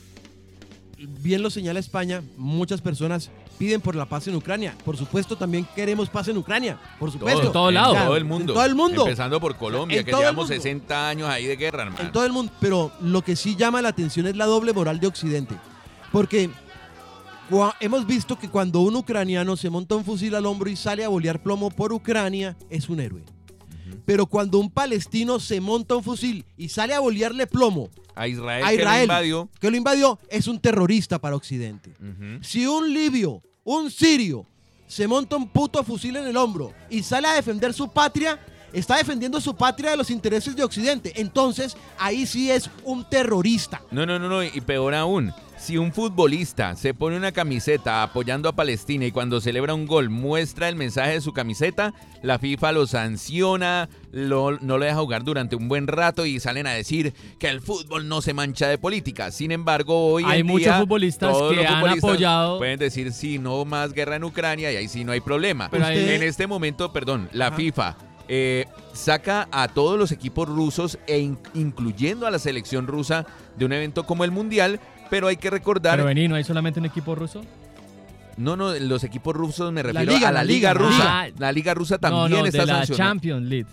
[0.99, 4.77] bien lo señala España, muchas personas piden por la paz en Ucrania.
[4.85, 6.79] Por supuesto, también queremos paz en Ucrania.
[6.99, 7.43] Por supuesto.
[7.43, 7.97] En todo lado.
[7.97, 8.53] En todo el mundo.
[8.53, 9.03] En todo el mundo.
[9.03, 10.63] Empezando por Colombia, En que todo llevamos mundo.
[10.63, 12.05] 60 años ahí de guerra, hermano.
[12.05, 12.53] En todo el mundo.
[12.61, 15.57] Pero lo que sí llama la atención es la doble moral de Occidente.
[16.13, 16.51] Porque
[17.81, 21.09] hemos visto que cuando un ucraniano se monta un fusil al hombro y sale a
[21.09, 23.23] bolear plomo por Ucrania, es un héroe.
[24.05, 28.65] Pero cuando un palestino se monta un fusil y sale a bolearle plomo A Israel,
[28.65, 29.49] a que lo invadió.
[29.61, 31.91] que lo invadió, es un terrorista para Occidente.
[32.43, 34.47] Si un libio, un sirio,
[34.87, 38.39] se monta un puto fusil en el hombro y sale a defender su patria,
[38.75, 41.13] está defendiendo su patria de los intereses de Occidente.
[41.17, 43.81] Entonces, ahí sí es un terrorista.
[43.91, 48.49] No, no, no, no, y peor aún, si un futbolista se pone una camiseta apoyando
[48.49, 52.73] a Palestina y cuando celebra un gol muestra el mensaje de su camiseta, la FIFA
[52.73, 57.15] lo sanciona, lo- no lo deja jugar durante un buen rato y salen a decir
[57.39, 59.31] que el fútbol no se mancha de política.
[59.31, 62.79] Sin embargo, hoy Hay en muchos día, futbolistas todos que los han futbolistas apoyado- Pueden
[62.79, 65.71] decir, sí, no más guerra en Ucrania y ahí sí no hay problema.
[65.71, 67.57] Pero ahí- En este momento, perdón, la Ajá.
[67.57, 67.97] FIFA
[68.29, 73.65] eh, saca a todos los equipos rusos e in- incluyendo a la selección rusa de
[73.65, 76.87] un evento como el Mundial, pero hay que recordar, Pero vení, ¿no hay solamente un
[76.87, 77.43] equipo ruso?
[78.37, 81.27] no, no, los equipos rusos me refiero liga, a la, la liga, rusa.
[81.39, 83.11] La liga rusa también no, está de la sancionada.
[83.13, 83.67] Champions League.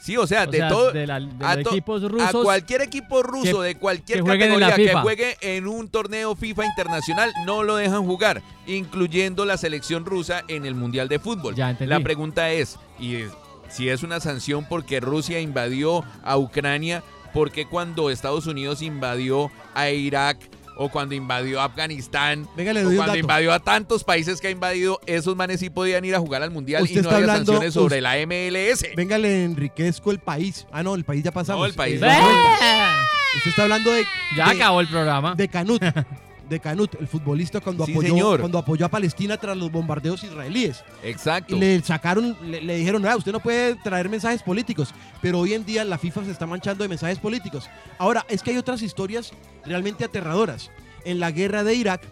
[0.00, 2.42] Sí, o sea, O de sea, todo de, la- de a to- equipos a rusos.
[2.42, 7.62] cualquier equipo ruso que- de cualquier categoría que juegue en un torneo FIFA internacional no
[7.62, 11.54] lo dejan jugar, incluyendo la selección rusa en el Mundial de Fútbol.
[11.54, 11.76] Ya.
[11.80, 13.30] La pregunta es, y es-
[13.70, 17.02] si es una sanción porque Rusia invadió a Ucrania,
[17.32, 20.38] ¿por qué cuando Estados Unidos invadió a Irak
[20.76, 23.18] o cuando invadió a Afganistán Venga, le o cuando dato.
[23.18, 26.50] invadió a tantos países que ha invadido, esos manes sí podían ir a jugar al
[26.50, 28.86] Mundial y Usted no está había hablando- sanciones sobre la MLS?
[28.96, 30.66] Venga, le enriquezco el país.
[30.72, 31.60] Ah, no, el país ya pasamos.
[31.60, 32.96] No, el país Eh, ya.
[33.36, 34.04] Usted está hablando de,
[34.36, 35.34] Ya de- acabó el programa.
[35.34, 35.82] de Canut.
[36.50, 38.40] De Canut, el futbolista cuando, Sí, apoyó, señor.
[38.40, 40.84] cuando apoyó a Palestina tras los bombardeos israelíes.
[41.02, 41.56] Exacto.
[41.56, 44.92] Y le sacaron, le, le dijeron, "Ah, usted no puede traer mensajes políticos.
[45.22, 47.70] Pero hoy en día la FIFA se está manchando de mensajes políticos.
[47.98, 49.32] Ahora, es que hay otras historias
[49.64, 50.70] realmente aterradoras.
[51.04, 52.02] En la guerra de Irak,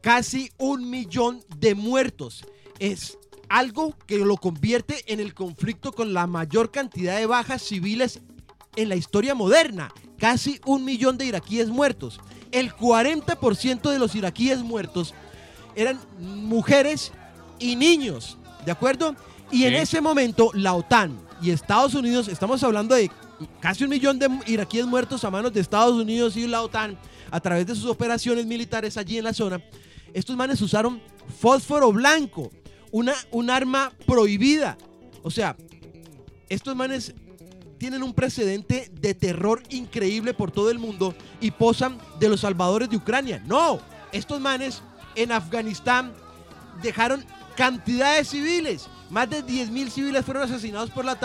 [0.00, 2.44] casi un millón de muertos.
[2.78, 8.20] Es algo que lo convierte en el conflicto con la mayor cantidad de bajas civiles
[8.78, 9.92] en la historia moderna.
[10.18, 12.20] Casi un millón de iraquíes muertos.
[12.52, 15.14] El 40% de los iraquíes muertos
[15.74, 17.12] eran mujeres
[17.58, 19.14] y niños, ¿de acuerdo?
[19.50, 23.10] Y en ese momento la OTAN y Estados Unidos, estamos hablando de
[23.60, 26.98] casi un millón de iraquíes muertos a manos de Estados Unidos y la OTAN
[27.30, 29.60] a través de sus operaciones militares allí en la zona.
[30.14, 31.02] Estos manes usaron
[31.40, 32.50] fósforo blanco,
[32.90, 34.78] una, un arma prohibida.
[35.22, 35.56] O sea,
[36.48, 37.14] estos manes
[37.78, 42.90] tienen un precedente de terror increíble por todo el mundo y posan de los salvadores
[42.90, 43.42] de Ucrania.
[43.46, 43.80] No,
[44.12, 44.82] estos manes
[45.14, 46.12] en Afganistán
[46.82, 47.24] dejaron
[47.56, 48.88] cantidades civiles.
[49.10, 51.18] Más de 10.000 civiles fueron asesinados por la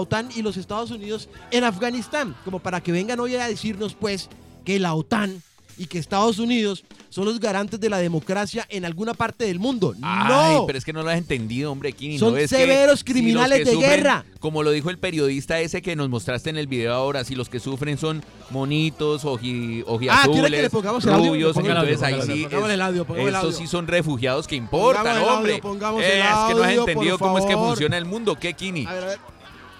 [0.00, 2.36] OTAN y los Estados Unidos en Afganistán.
[2.44, 4.28] Como para que vengan hoy a decirnos pues
[4.64, 5.42] que la OTAN
[5.78, 9.94] y que Estados Unidos son los garantes de la democracia en alguna parte del mundo.
[10.02, 10.66] Ay, no.
[10.66, 12.18] pero es que no lo has entendido, hombre, Kini.
[12.18, 12.38] Son ¿no?
[12.38, 14.24] Es que severos criminales de sufren, guerra.
[14.40, 17.48] Como lo dijo el periodista ese que nos mostraste en el video ahora, si los
[17.48, 21.34] que sufren son monitos, oji, Ah, ¿quiere que le ojiazules, pongamos el audio?
[21.34, 22.42] el audio, entonces ahí sí, audio.
[22.44, 23.58] Pongamos es- el audio, pongamos el estos audio.
[23.58, 25.58] sí son refugiados que importan, Pongamos el audio, hombre.
[25.62, 28.36] pongamos Eh, el es que no has audio, entendido cómo es que funciona el mundo,
[28.38, 28.86] ¿qué, Kini?
[28.86, 29.18] A ver, a ver.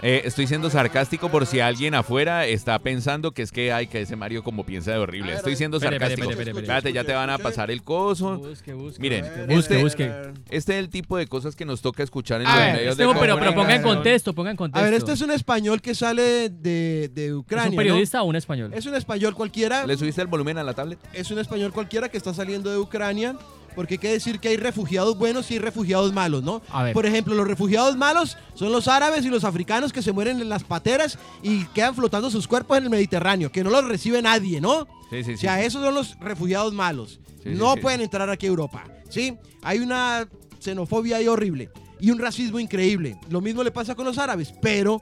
[0.02, 4.00] Eh, estoy siendo sarcástico por si alguien afuera está pensando que es que hay que
[4.00, 5.26] ese Mario como piensa de horrible.
[5.26, 6.28] A ver, a Estoy siendo sarcástico.
[6.28, 8.36] Espérate, ya te van a pasar el coso.
[8.36, 9.00] Busque, busque.
[9.00, 10.12] Miren, busque, este- busque.
[10.50, 12.90] Este es el tipo de cosas que nos toca escuchar en A los ver, medios
[12.92, 14.80] Este, de pero, pero ponga en contexto, ponga en contexto.
[14.80, 17.66] A ver, este es un español que sale de, de Ucrania.
[17.66, 17.78] ¿Es un ¿no?
[17.82, 18.72] periodista o un español?
[18.74, 19.86] Es un español cualquiera.
[19.86, 20.98] ¿Le subiste el volumen a la tablet?
[21.12, 23.36] Es un español cualquiera que está saliendo de Ucrania.
[23.74, 26.62] Porque hay que decir que hay refugiados buenos y hay refugiados malos, ¿no?
[26.70, 26.92] A ver.
[26.92, 30.48] Por ejemplo, los refugiados malos son los árabes y los africanos que se mueren en
[30.48, 34.60] las pateras y quedan flotando sus cuerpos en el Mediterráneo, que no los recibe nadie,
[34.60, 34.86] ¿no?
[35.10, 35.32] Sí, sí, sí.
[35.34, 37.20] O sea, esos son los refugiados malos.
[37.42, 37.80] Sí, no sí.
[37.80, 38.84] pueden entrar aquí a Europa.
[39.08, 39.36] ¿Sí?
[39.62, 40.26] Hay una
[40.58, 43.18] xenofobia ahí horrible y un racismo increíble.
[43.30, 45.00] Lo mismo le pasa con los árabes, pero,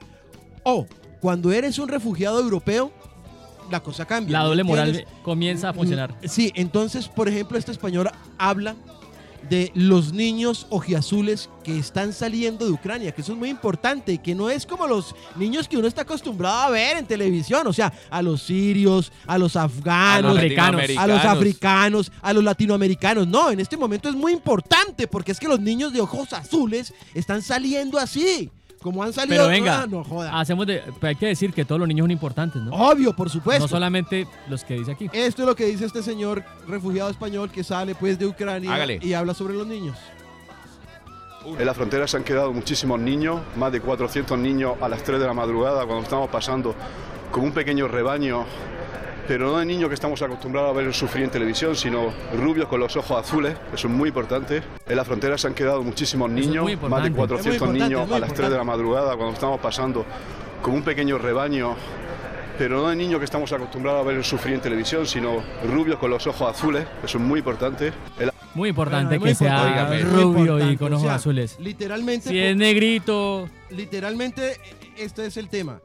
[0.63, 0.85] oh,
[1.19, 2.91] cuando eres un refugiado europeo,
[3.71, 4.33] la cosa cambia.
[4.33, 6.15] La ¿me doble moral comienza a funcionar.
[6.25, 8.75] Sí, entonces, por ejemplo, este español habla
[9.49, 14.35] de los niños ojiazules que están saliendo de Ucrania, que eso es muy importante que
[14.35, 17.91] no es como los niños que uno está acostumbrado a ver en televisión, o sea,
[18.09, 20.37] a los sirios, a los afganos,
[20.97, 23.27] a los africanos, a los latinoamericanos.
[23.27, 26.93] No, en este momento es muy importante porque es que los niños de ojos azules
[27.13, 28.51] están saliendo así,
[28.81, 29.37] como han salido.
[29.37, 30.39] Pero venga, no joda.
[30.39, 32.71] hacemos de, hay que decir que todos los niños son importantes, ¿no?
[32.71, 33.63] Obvio, por supuesto.
[33.63, 35.09] No solamente los que dice aquí.
[35.13, 38.99] Esto es lo que dice este señor refugiado español que sale pues de Ucrania Hágale.
[39.01, 39.97] y habla sobre los niños.
[41.45, 45.19] En la frontera se han quedado muchísimos niños, más de 400 niños a las 3
[45.19, 46.75] de la madrugada cuando estamos pasando
[47.31, 48.45] como un pequeño rebaño,
[49.27, 52.79] pero no de niños que estamos acostumbrados a ver sufrir en televisión, sino rubios con
[52.79, 54.61] los ojos azules, eso es muy importante.
[54.87, 57.43] En la frontera se han quedado muchísimos es niños, muy más de importante.
[57.43, 60.05] 400 Es muy importante, niños es a las 3 de la madrugada cuando estamos pasando
[60.61, 61.75] como un pequeño rebaño,
[62.57, 66.09] pero no de niños que estamos acostumbrados a ver sufrir en televisión, sino rubios con
[66.11, 67.93] los ojos azules, eso es muy importante.
[68.19, 70.95] En la- Muy importante Bueno, es que muy sea importante, es rubio y con o
[70.97, 71.55] ojos sea, azules.
[71.59, 74.57] Literalmente, Si es negrito, literalmente
[74.97, 75.79] este es el tema.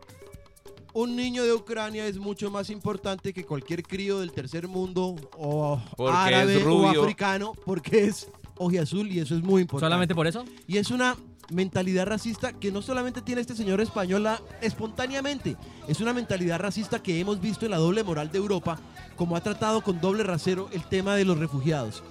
[0.99, 5.79] Un niño de Ucrania es mucho más importante que cualquier crío del tercer mundo o
[5.95, 9.85] Porque árabe o africano porque es ojiazul y eso es muy importante.
[9.85, 10.47] solamente por eso.
[10.67, 11.15] Y es una
[11.51, 17.21] mentalidad racista que no solamente tiene este señor española espontáneamente, es una mentalidad racista que
[17.21, 18.79] hemos visto en la doble moral de Europa,
[19.17, 22.03] como ha tratado con doble rasero el tema de los refugiados.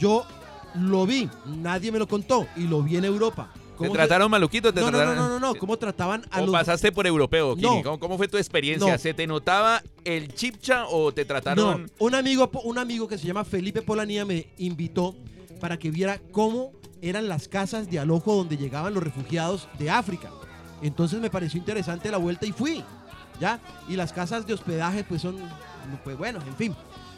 [0.00, 0.26] Yo
[0.74, 3.52] lo vi, nadie me lo contó y lo vi en Europa.
[3.80, 4.72] ¿Te ¿Cómo se- trataron maluquito?
[4.74, 5.16] ¿Te No, no, no, trataron?
[5.28, 6.52] no, no, no, cómo trataban a ¿O los...
[6.52, 7.66] pasaste por europeo, Kini?
[7.78, 7.82] No.
[7.82, 8.92] ¿Cómo, cómo fue tu experiencia?
[8.92, 8.98] No.
[8.98, 11.90] ¿Se te notaba el chipcha o te No, trataron...?
[11.98, 15.14] un amigo, un amigo que se llama Felipe Polanía me invitó
[15.60, 20.30] para que viera cómo eran las casas de alojo donde llegaban los refugiados de África.
[20.82, 22.84] Entonces me pareció interesante la vuelta y fui,
[23.40, 23.60] ¿ya?
[23.88, 25.36] Y las casas de hospedaje pues son,
[26.04, 26.74] pues bueno, en fin.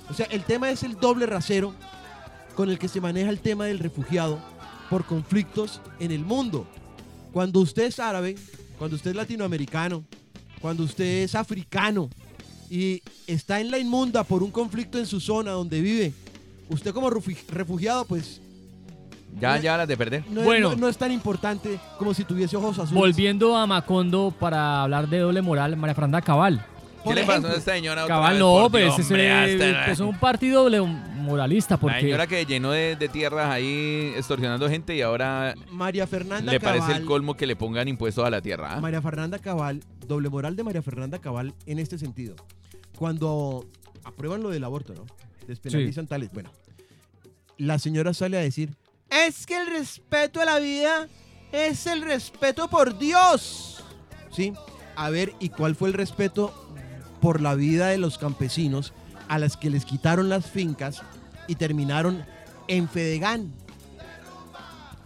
[0.08, 1.74] O sea, el tema es el doble rasero
[2.54, 4.38] con el que se maneja el tema del refugiado
[4.92, 6.66] por conflictos en el mundo.
[7.32, 8.36] Cuando usted es árabe,
[8.78, 10.04] cuando usted es latinoamericano,
[10.60, 12.10] cuando usted es africano
[12.68, 16.12] y está en la inmunda por un conflicto en su zona donde vive,
[16.68, 18.42] usted como refugi- refugiado pues
[19.40, 20.24] Ya, ya las de perder.
[20.28, 20.70] no, es- Bueno.
[20.72, 22.92] no- no es tan importante como si tuviese ojos azules.
[23.00, 26.66] Volviendo a Macondo para hablar de doble moral, María Fernanda Cabal.
[27.04, 28.40] ¿Qué le pasó a esta señora otra Cabal vez?
[28.40, 29.30] no, Por pues Dios, es, hombre, eh,
[29.76, 34.12] hasta- es un partido doble moralista La porque señora que llenó de, de tierras ahí
[34.16, 38.24] extorsionando gente y ahora María Fernanda le Cabal, parece el colmo que le pongan impuestos
[38.24, 38.74] a la tierra.
[38.76, 38.80] ¿ah?
[38.80, 42.34] María Fernanda Cabal, doble moral de María Fernanda Cabal en este sentido.
[42.96, 43.64] Cuando
[44.04, 45.06] aprueban lo del aborto, ¿no?
[45.46, 46.30] Despenalizan tales.
[46.32, 46.50] Bueno,
[47.58, 48.74] la señora sale a decir,
[49.10, 51.08] es que el respeto a la vida
[51.52, 53.84] es el respeto por Dios.
[54.30, 54.52] ¿Sí?
[54.96, 56.61] A ver, ¿y cuál fue el respeto
[57.22, 58.92] por la vida de los campesinos
[59.28, 61.00] a las que les quitaron las fincas
[61.48, 62.22] y terminaron
[62.68, 63.52] en Fedegán?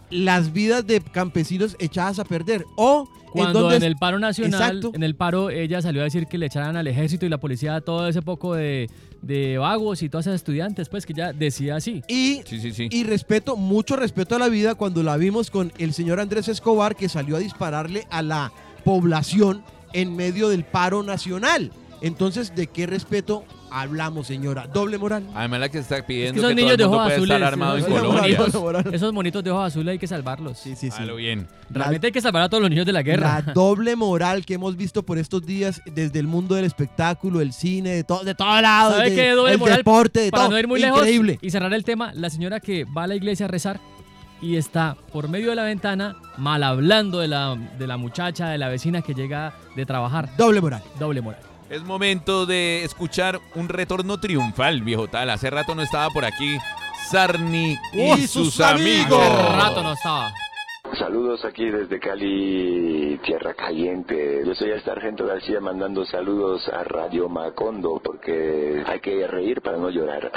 [0.09, 2.65] Las vidas de campesinos echadas a perder.
[2.77, 4.91] O cuando donde en el paro nacional, Exacto.
[4.95, 7.81] en el paro ella salió a decir que le echaran al ejército y la policía
[7.81, 8.89] todo ese poco de,
[9.21, 12.01] de vagos y todas esas estudiantes, pues que ella decía así.
[12.07, 12.87] Y, Sí, sí, sí.
[12.89, 16.95] y respeto, mucho respeto a la vida cuando la vimos con el señor Andrés Escobar
[16.95, 18.51] que salió a dispararle a la
[18.85, 21.71] población en medio del paro nacional.
[22.01, 24.67] Entonces, ¿de qué respeto hablamos, señora?
[24.67, 25.25] Doble moral.
[25.33, 27.35] Además la que está pidiendo Esos que todo niños el de mundo puede azules.
[27.35, 28.37] estar armado en Colombia.
[28.59, 28.93] moral.
[28.93, 30.57] esos monitos de ojos azules hay que salvarlos.
[30.59, 30.95] Sí, sí, sí.
[30.97, 31.47] Hágalo bien.
[31.69, 33.41] Realmente hay que salvar a todos los niños de la La guerra.
[33.53, 37.89] doble moral que hemos visto por estos días desde el mundo del espectáculo, el cine,
[37.89, 39.77] de, todo de todos lados, ¿Sabe de- qué doble el moral?
[39.77, 40.51] deporte, de Para todo.
[40.51, 41.31] no ir muy Increíble.
[41.33, 43.79] lejos y cerrar el tema, la señora que va a la iglesia a rezar
[44.39, 48.59] y está por medio de la ventana mal hablando de la, de la muchacha, de
[48.59, 50.29] la vecina que llega de trabajar.
[50.37, 50.83] Doble moral.
[50.99, 51.41] Doble moral.
[51.69, 55.29] Es momento de escuchar un retorno triunfal, viejo tal.
[55.29, 56.57] Hace rato no estaba por aquí
[57.09, 59.19] Sarni y, ¡Y sus, sus amigos.
[59.21, 59.39] amigos!
[59.39, 60.33] Hace rato no estaba.
[60.97, 64.41] Saludos aquí desde Cali, Tierra Caliente.
[64.45, 69.77] Yo soy el Sargento García mandando saludos a Radio Macondo porque hay que reír para
[69.77, 70.31] no llorar.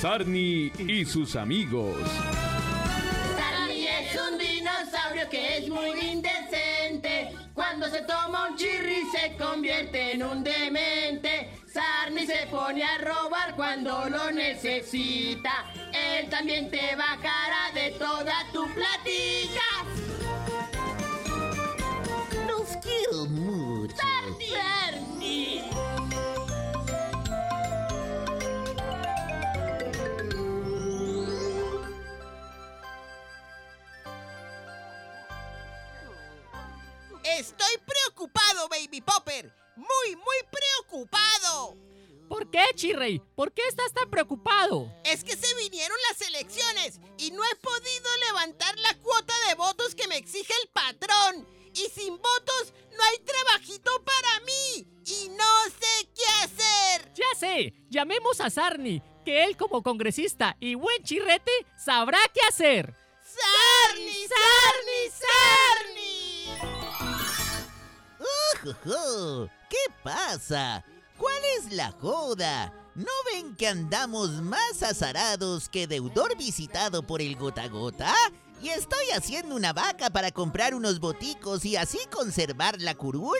[0.00, 1.96] Sarni y sus amigos.
[5.28, 7.34] Que es muy indecente.
[7.54, 11.50] Cuando se toma un chirri se convierte en un demente.
[11.72, 15.66] Sarni se pone a robar cuando lo necesita.
[15.92, 19.84] Él también te bajará de toda tu platica.
[22.48, 23.94] Los quiero mucho.
[23.96, 24.89] Sarni.
[37.40, 39.50] Estoy preocupado, Baby Popper.
[39.74, 41.74] Muy, muy preocupado.
[42.28, 43.18] ¿Por qué, Chirrey?
[43.34, 44.94] ¿Por qué estás tan preocupado?
[45.04, 49.94] Es que se vinieron las elecciones y no he podido levantar la cuota de votos
[49.94, 51.48] que me exige el patrón.
[51.72, 54.86] Y sin votos no hay trabajito para mí.
[55.06, 57.12] Y no sé qué hacer.
[57.14, 62.94] Ya sé, llamemos a Sarni, que él como congresista y buen chirrete sabrá qué hacer.
[63.22, 66.19] ¡Sarni, Sarni, Sarni!
[69.68, 70.84] ¿Qué pasa?
[71.16, 72.72] ¿Cuál es la joda?
[72.94, 78.14] ¿No ven que andamos más azarados que deudor visitado por el gota gota?
[78.62, 83.38] ¿Y estoy haciendo una vaca para comprar unos boticos y así conservar la curul?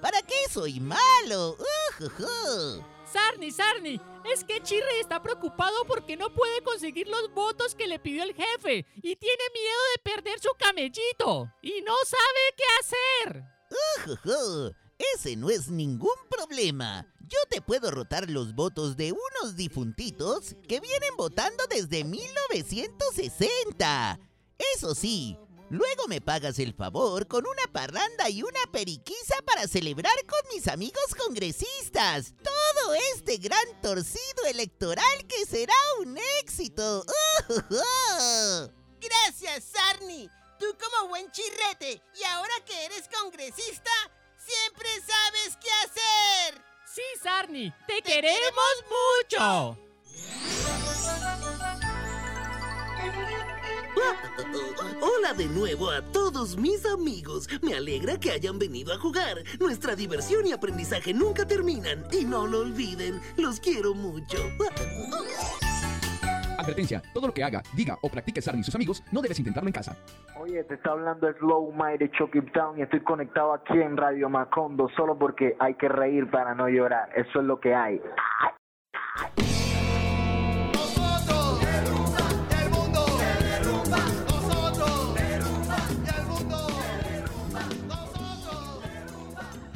[0.00, 1.56] ¿Para qué soy malo?
[2.00, 2.82] Ujujú.
[3.12, 4.00] Sarni, Sarni,
[4.32, 8.34] es que Chirrey está preocupado porque no puede conseguir los votos que le pidió el
[8.34, 13.61] jefe y tiene miedo de perder su camellito y no sabe qué hacer.
[14.06, 14.72] Ujujú.
[15.14, 17.06] Ese no es ningún problema.
[17.20, 24.20] Yo te puedo rotar los votos de unos difuntitos que vienen votando desde 1960.
[24.76, 25.36] Eso sí,
[25.70, 30.68] luego me pagas el favor con una parranda y una periquisa para celebrar con mis
[30.68, 32.34] amigos congresistas.
[32.42, 37.02] Todo este gran torcido electoral que será un éxito.
[37.48, 37.80] Ujujú.
[39.00, 40.28] Gracias, Sarni.
[40.62, 43.90] Tú como buen chirrete y ahora que eres congresista,
[44.36, 46.62] siempre sabes qué hacer.
[46.86, 49.76] Sí, Sarni, te, queremos mucho.
[55.00, 57.48] Hola de nuevo a todos mis amigos.
[57.60, 59.42] Me alegra que hayan venido a jugar.
[59.58, 62.06] Nuestra diversión y aprendizaje nunca terminan.
[62.12, 63.20] Y no lo olviden.
[63.36, 64.38] Los quiero mucho.
[66.62, 69.68] Advertencia, todo lo que haga, diga o practique Sarni y sus amigos no debes intentarlo
[69.68, 69.96] en casa.
[70.38, 74.28] Oye, te está hablando Slow My de Chucky Town y estoy conectado aquí en Radio
[74.28, 77.10] Macondo solo porque hay que reír para no llorar.
[77.16, 78.00] Eso es lo que hay.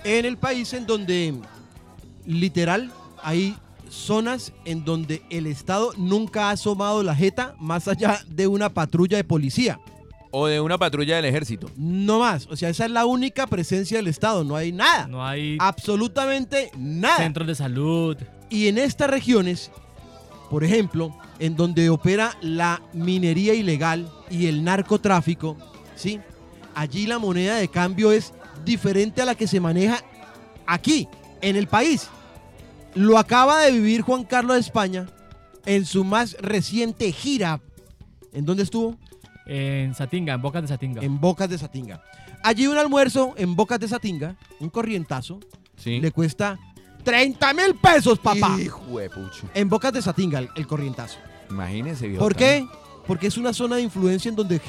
[0.05, 1.35] En el país en donde
[2.25, 3.57] literal hay
[3.88, 9.16] zonas en donde el Estado nunca ha asomado la jeta más allá de una patrulla
[9.16, 9.81] de policía.
[10.31, 11.70] O de una patrulla del ejército.
[11.77, 12.46] No más.
[12.51, 14.44] O sea, esa es la única presencia del Estado.
[14.44, 15.07] No hay nada.
[15.07, 17.18] No hay Absolutamente nada.
[17.18, 18.16] centros de salud.
[18.51, 19.70] Y en estas regiones,
[20.51, 25.57] por ejemplo, en donde opera la minería ilegal y el narcotráfico,
[25.94, 26.20] ¿sí?
[26.75, 30.03] Allí la moneda de cambio es diferente a la que se maneja
[30.66, 31.09] aquí,
[31.40, 32.09] en el país.
[32.96, 35.06] Lo acaba de vivir Juan Carlos de España
[35.66, 37.61] en su más reciente gira.
[38.32, 38.96] ¿En dónde estuvo?
[39.46, 41.02] En Satinga, en Bocas de Satinga.
[41.02, 42.02] En Bocas de Satinga.
[42.42, 45.40] Allí un almuerzo en Bocas de Satinga, un corrientazo,
[45.76, 46.00] Sí.
[46.00, 46.59] le cuesta
[47.04, 48.56] 30 mil pesos, papá.
[48.61, 49.46] Hijo de pucho.
[49.54, 51.18] En Bocas de Satinga, el, el corrientazo.
[51.50, 52.66] Imagínese, viejo ¿Por qué?
[53.06, 54.61] Porque es una zona de influencia en donde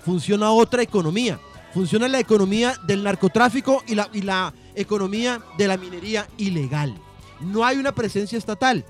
[0.00, 1.38] funciona otra economía.
[1.72, 6.98] Funciona la economía del narcotráfico y la, y la economía de la minería ilegal.
[7.40, 8.84] No hay una presencia estatal.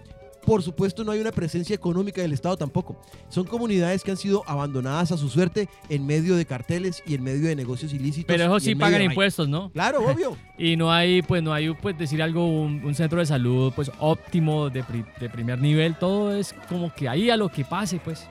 [0.45, 2.97] por supuesto no hay una presencia económica del Estado tampoco.
[3.29, 7.25] Son comunidades que han sido abandonadas a su suerte en medio de carteles y en
[7.25, 8.29] medio de negocios ilícitos.
[8.29, 9.71] Pero eso y sí pagan impuestos, ¿no?
[9.71, 10.37] Claro, obvio.
[10.57, 13.91] y no hay, pues no hay, pues decir algo, un, un centro de salud, pues
[13.99, 15.97] óptimo, de, pri- de primer nivel.
[15.97, 18.25] Todo es como que ahí a lo que pase, pues.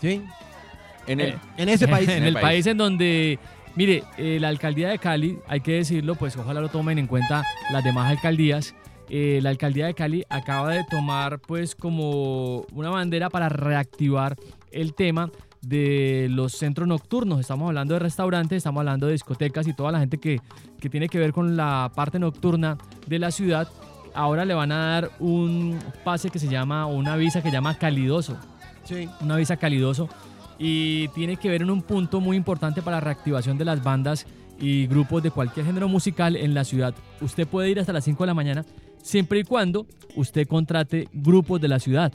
[0.00, 0.22] Sí.
[1.06, 2.08] En el- Eh, en ese país.
[2.08, 3.38] en el país en donde,
[3.76, 7.44] mire, eh, la alcaldía de Cali, hay que decirlo, pues ojalá lo tomen en cuenta
[7.70, 8.74] las demás alcaldías.
[9.08, 14.36] Eh, la alcaldía de Cali acaba de tomar, pues, como una bandera para reactivar
[14.70, 15.30] el tema
[15.62, 17.40] de los centros nocturnos.
[17.40, 20.40] Estamos hablando de restaurantes, estamos hablando de discotecas y toda la gente que,
[20.80, 22.76] que tiene que ver con la parte nocturna
[23.06, 23.68] de la ciudad.
[24.14, 27.54] Ahora le van a dar un pase que se llama, o una visa que se
[27.54, 28.36] llama calidoso
[28.84, 29.08] Sí.
[29.22, 30.10] una visa calidoso
[30.58, 34.26] y tiene que ver en un punto muy importante para la reactivación de las bandas
[34.60, 36.94] y grupos de cualquier género musical en la ciudad.
[37.22, 38.64] Usted puede ir hasta las 5 de la mañana
[39.04, 39.86] siempre y cuando
[40.16, 42.12] usted contrate grupos de la ciudad.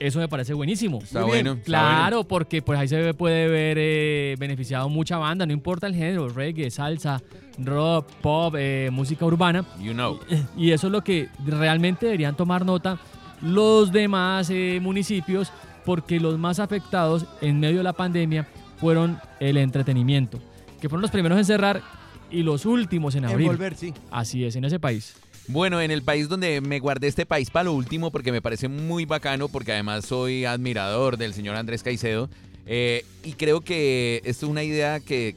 [0.00, 0.98] Eso me parece buenísimo.
[1.00, 5.52] Está bueno, está Claro, porque pues ahí se puede ver eh, beneficiado mucha banda, no
[5.52, 7.22] importa el género, reggae, salsa,
[7.58, 9.64] rock, pop, eh, música urbana.
[9.80, 10.18] You know.
[10.56, 12.98] Y eso es lo que realmente deberían tomar nota
[13.42, 15.52] los demás eh, municipios,
[15.84, 20.38] porque los más afectados en medio de la pandemia fueron el entretenimiento,
[20.80, 21.82] que fueron los primeros en cerrar
[22.30, 23.46] y los últimos en En abrir.
[23.46, 23.92] volver, sí.
[24.10, 25.14] Así es, en ese país.
[25.48, 28.68] Bueno, en el país donde me guardé este país para lo último, porque me parece
[28.68, 32.28] muy bacano, porque además soy admirador del señor Andrés Caicedo.
[32.66, 35.34] eh, y creo que esto es una idea que,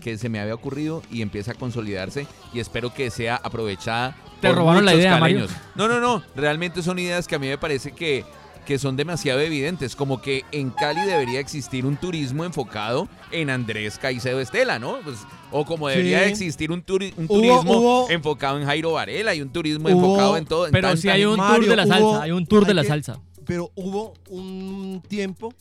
[0.00, 4.16] que, se me había ocurrido y empieza a consolidarse y espero que sea aprovechada.
[4.40, 5.46] ¿Te por robaron la Mario?
[5.76, 6.22] No, no, no.
[6.34, 8.24] Realmente son ideas que a mí me parece que,
[8.64, 9.94] que son demasiado evidentes.
[9.96, 14.98] Como que en Cali debería existir un turismo enfocado en Andrés Caicedo Estela, ¿no?
[15.04, 15.18] Pues,
[15.50, 16.30] o como debería Sí.
[16.30, 19.92] existir un, turi- un Hubo- turismo hubo- enfocado en Jairo Varela y un turismo Hubo-
[19.92, 20.66] enfocado en todo.
[20.66, 22.82] en Pero sí hay un tour de la salsa, hubo- hay un tour de la
[22.82, 23.20] que- salsa.
[23.46, 25.52] Pero hubo un tiempo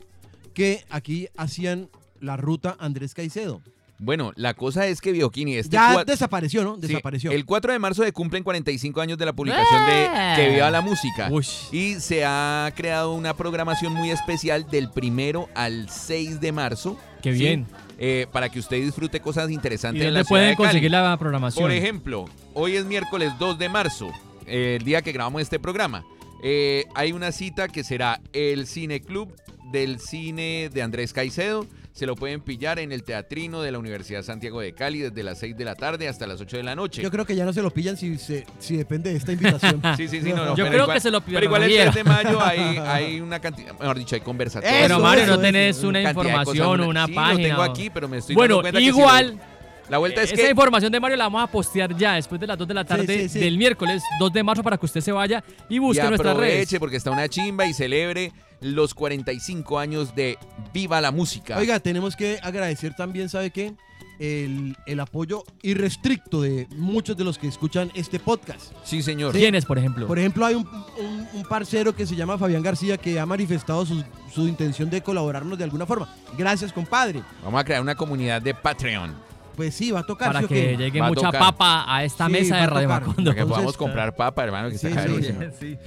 [0.54, 1.89] que aquí hacían
[2.22, 3.62] la ruta Andrés Caicedo.
[4.04, 6.76] Bueno, la cosa es que Bioquini, este Ya cua- desapareció, ¿no?
[6.76, 7.32] Sí, Desapareció.
[7.32, 10.34] el 4 de marzo se cumplen 45 años de la publicación de ¡Eh!
[10.36, 11.30] Que Viva la Música.
[11.72, 16.97] Y se ha creado una programación muy especial del primero al 6 de marzo.
[17.22, 17.39] Qué ¿sí?
[17.39, 17.66] bien.
[17.97, 20.68] Eh, para que usted disfrute cosas ¿Y interesantes en dónde la ciudad pueden de Cali.
[20.68, 21.64] conseguir la programación?
[21.64, 24.12] Por ejemplo, hoy es miércoles 2 de marzo,
[24.47, 26.04] eh, el día que grabamos este programa.
[26.43, 29.34] Eh, hay una cita que será el Cine Club
[29.72, 31.66] del cine de Andrés Caicedo.
[31.94, 35.38] Se lo pueden pillar en el Teatrino de la Universidad Santiago de Cali desde las
[35.38, 37.04] 6 de la tarde hasta las 8 de la noche.
[37.04, 39.80] Yo creo que ya no se lo pillan si, se- si depende de esta invitación.
[39.98, 41.78] Sí, sí, sí, no, no, Yo creo igual- que se lo pidieron Pero igual el
[41.78, 41.94] Javier.
[41.94, 44.82] 3 de mayo hay, hay una cantidad, mejor dicho, hay conversatorios.
[44.82, 47.34] Pero Mario, no tenés una información o una sí, página.
[47.38, 49.36] lo tengo o- aquí, pero me estoy Bueno, dando cuenta que si igual.
[49.38, 49.54] lo-
[49.89, 52.48] la vuelta es Esa que información de Mario la vamos a postear ya después de
[52.48, 53.39] las 2 de la tarde sí, sí.
[53.39, 56.54] del miércoles 2 de marzo para que usted se vaya y y busque nuestras redes.
[56.54, 58.32] aproveche porque está una chimba y celebre
[58.64, 60.38] los 45 años de
[60.74, 61.57] Viva la Música.
[61.57, 63.74] Oiga, tenemos que agradecer también, ¿sabe qué?
[64.20, 68.72] El, el apoyo irrestricto de muchos de los que escuchan este podcast.
[68.84, 69.34] Sí, señor.
[69.34, 70.07] ¿Quiénes, por ejemplo?
[70.07, 70.68] Por ejemplo, hay un,
[70.99, 74.03] un- un parcero que se llama Fabián García que ha manifestado su,
[74.34, 76.07] su intención de colaborarnos de alguna forma.
[76.38, 77.22] Gracias, compadre.
[77.43, 79.14] Vamos a crear una comunidad de Patreon
[79.57, 80.28] Pues sí, va a tocar.
[80.30, 80.78] para ¿sí o que qué?
[80.78, 82.88] llegue Va mucha papa a esta Sí, mesa de Radio.
[82.89, 83.32] Macondo.
[83.32, 85.05] para que podamos comprar papa, hermano, que Sí, está.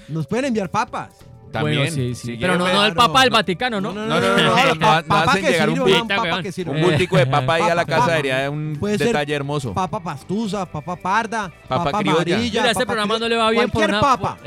[0.09, 1.11] Nos pueden enviar papas.
[1.59, 1.79] También.
[1.79, 2.33] Bueno, sí, sí.
[2.33, 3.93] si Pero no, quieren no el papa del Vaticano, ¿no?
[3.93, 6.73] No, no, no, no, no, no, Papa hacen que llegar un, papa que sirva.
[6.73, 9.75] un bultico de papa ahí a la casa, sería un Puede ser detalle hermoso.
[9.75, 12.39] Papa pastusa, papa parda, Papa papa, criolla.
[12.39, 14.39] Mira, a este programa no le va bien por papa.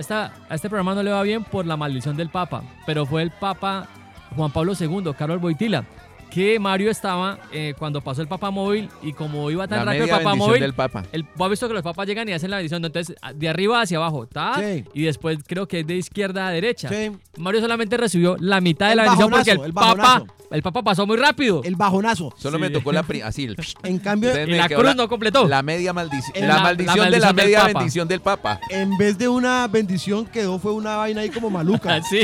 [0.50, 3.32] a este programa no le va bien por la maldición del Papa, pero fue el
[3.32, 3.88] Papa
[4.36, 5.86] Juan Pablo II, Carlos Boitila,
[6.32, 10.04] que Mario estaba eh, cuando pasó el Papa móvil y como iba tan La rápido
[10.06, 11.04] el media Papa bendición móvil, del Papa.
[11.12, 13.82] el, ¿vos has visto que los papas llegan y hacen la bendición, entonces de arriba
[13.82, 14.54] hacia abajo, ¿tá?
[14.60, 14.86] Sí.
[14.94, 16.90] Y después creo que es de izquierda a derecha.
[16.90, 17.12] Sí.
[17.38, 20.84] Mario solamente recibió la mitad de El la bendición porque el, el Papa, el Papa
[20.84, 21.62] pasó muy rápido.
[21.64, 22.34] El bajonazo.
[22.38, 22.62] Solo Sí.
[22.62, 25.48] me tocó la así el En cambio, Y la cruz no completó.
[25.48, 26.48] La media maldición.
[26.48, 27.80] La, la- maldición la de la maldición del media Papa.
[27.80, 28.60] bendición del Papa.
[28.70, 32.02] en vez de una bendición quedó fue una vaina ahí como maluca.
[32.10, 32.22] sí.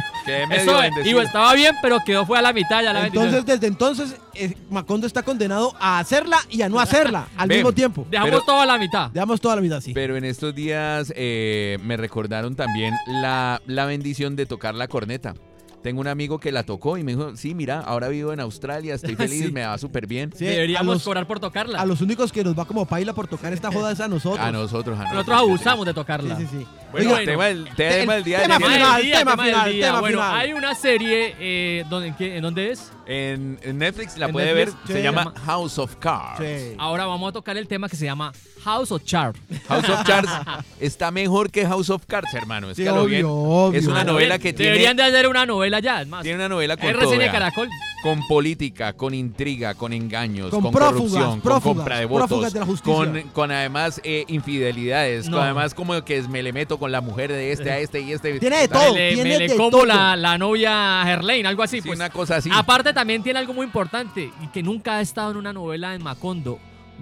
[0.52, 3.28] Eso, digo, estaba bien, pero quedó fue a la mitad ya la bendición.
[3.28, 3.95] Entonces, desde entonces,
[4.34, 7.58] eh, Macondo está condenado a hacerla y a no hacerla al Ven.
[7.60, 8.06] mismo tiempo.
[8.10, 9.10] Dejamos pero- todo a la mitad.
[9.12, 9.94] Dejamos toda la vida así.
[9.94, 15.34] Pero en estos días eh, me recordaron también la, la bendición de tocar la corneta.
[15.86, 18.96] Tengo un amigo que la tocó y me dijo, sí, mira, ahora vivo en Australia,
[18.96, 19.52] estoy feliz, Sí.
[19.52, 20.34] me va súper bien.
[20.36, 21.80] Sí, Deberíamos los- cobrar por tocarla.
[21.80, 24.44] A los únicos que nos va como paila por tocar esta joda es a nosotros.
[24.44, 25.28] A nosotros, a nosotros.
[25.28, 26.38] Nosotros abusamos de tocarla.
[26.38, 26.68] Sí, sí, sí.
[26.92, 30.00] Bueno, Oiga, tema del, tema del día de tema final, del día, tema final, tema
[30.00, 30.36] bueno, final.
[30.40, 32.92] hay una serie, eh, ¿dónde, en, qué- en dónde es?
[33.08, 34.94] En, en Netflix la En puede Netflix, ver, sí.
[34.94, 36.42] se llama House of Cards.
[36.80, 38.32] Ahora vamos a tocar el tema que se llama
[38.64, 39.34] House of Charm.
[39.68, 40.32] House of Cards
[40.80, 42.70] está mejor que House of Cards, hermano.
[42.72, 43.78] Es Sí, que lo bien, obvio.
[43.78, 44.72] es una Bueno, novela que tiene...
[44.72, 46.24] Deberían de hacer una novela ya, es más.
[46.24, 47.32] Tiene una novela con todo, reseña vea.
[47.32, 47.70] Caracol.
[48.04, 52.28] Con política, con intriga, con engaños, Con con, prófugas, corrupción, prófugas, con compra de votos,
[52.28, 52.94] prófugas de la justicia.
[52.96, 55.38] con, con además eh, infidelidades, No.
[55.38, 58.12] con además como que me le meto con la mujer de este a este y
[58.14, 58.40] este.
[58.40, 59.86] Tiene de todo, Me le, tiene me le de como todo.
[59.86, 61.82] la, la novia Herlane, algo así.
[61.82, 61.98] Sí, pues.
[61.98, 62.50] una cosa así.
[62.54, 66.04] Aparte también tiene algo muy importante y que nunca ha estado en una novela en
[66.04, 66.60] Macondo.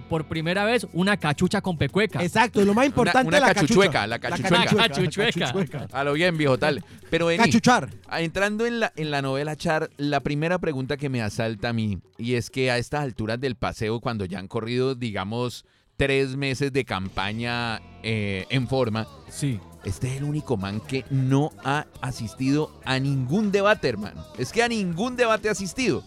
[0.10, 2.24] Por primera vez, una cachucha con pecueca.
[2.24, 4.08] Exacto, y lo más importante una la cachuchueca, cachucha.
[4.08, 5.40] la cachuchueca.
[5.40, 5.88] La cachuchueca.
[5.92, 6.84] A lo bien, viejo, tal.
[7.10, 7.90] Pero vení, Cachuchar.
[8.18, 12.00] entrando en la, en la novela Char, la primera pregunta que me asalta a mí,
[12.18, 15.66] y es que a estas alturas del paseo, cuando ya han corrido, digamos,
[15.98, 19.60] tres meses de campaña eh, en forma, sí.
[19.84, 24.26] este es el único man que no ha asistido a ningún debate, hermano.
[24.38, 26.04] Es que a ningún debate ha asistido.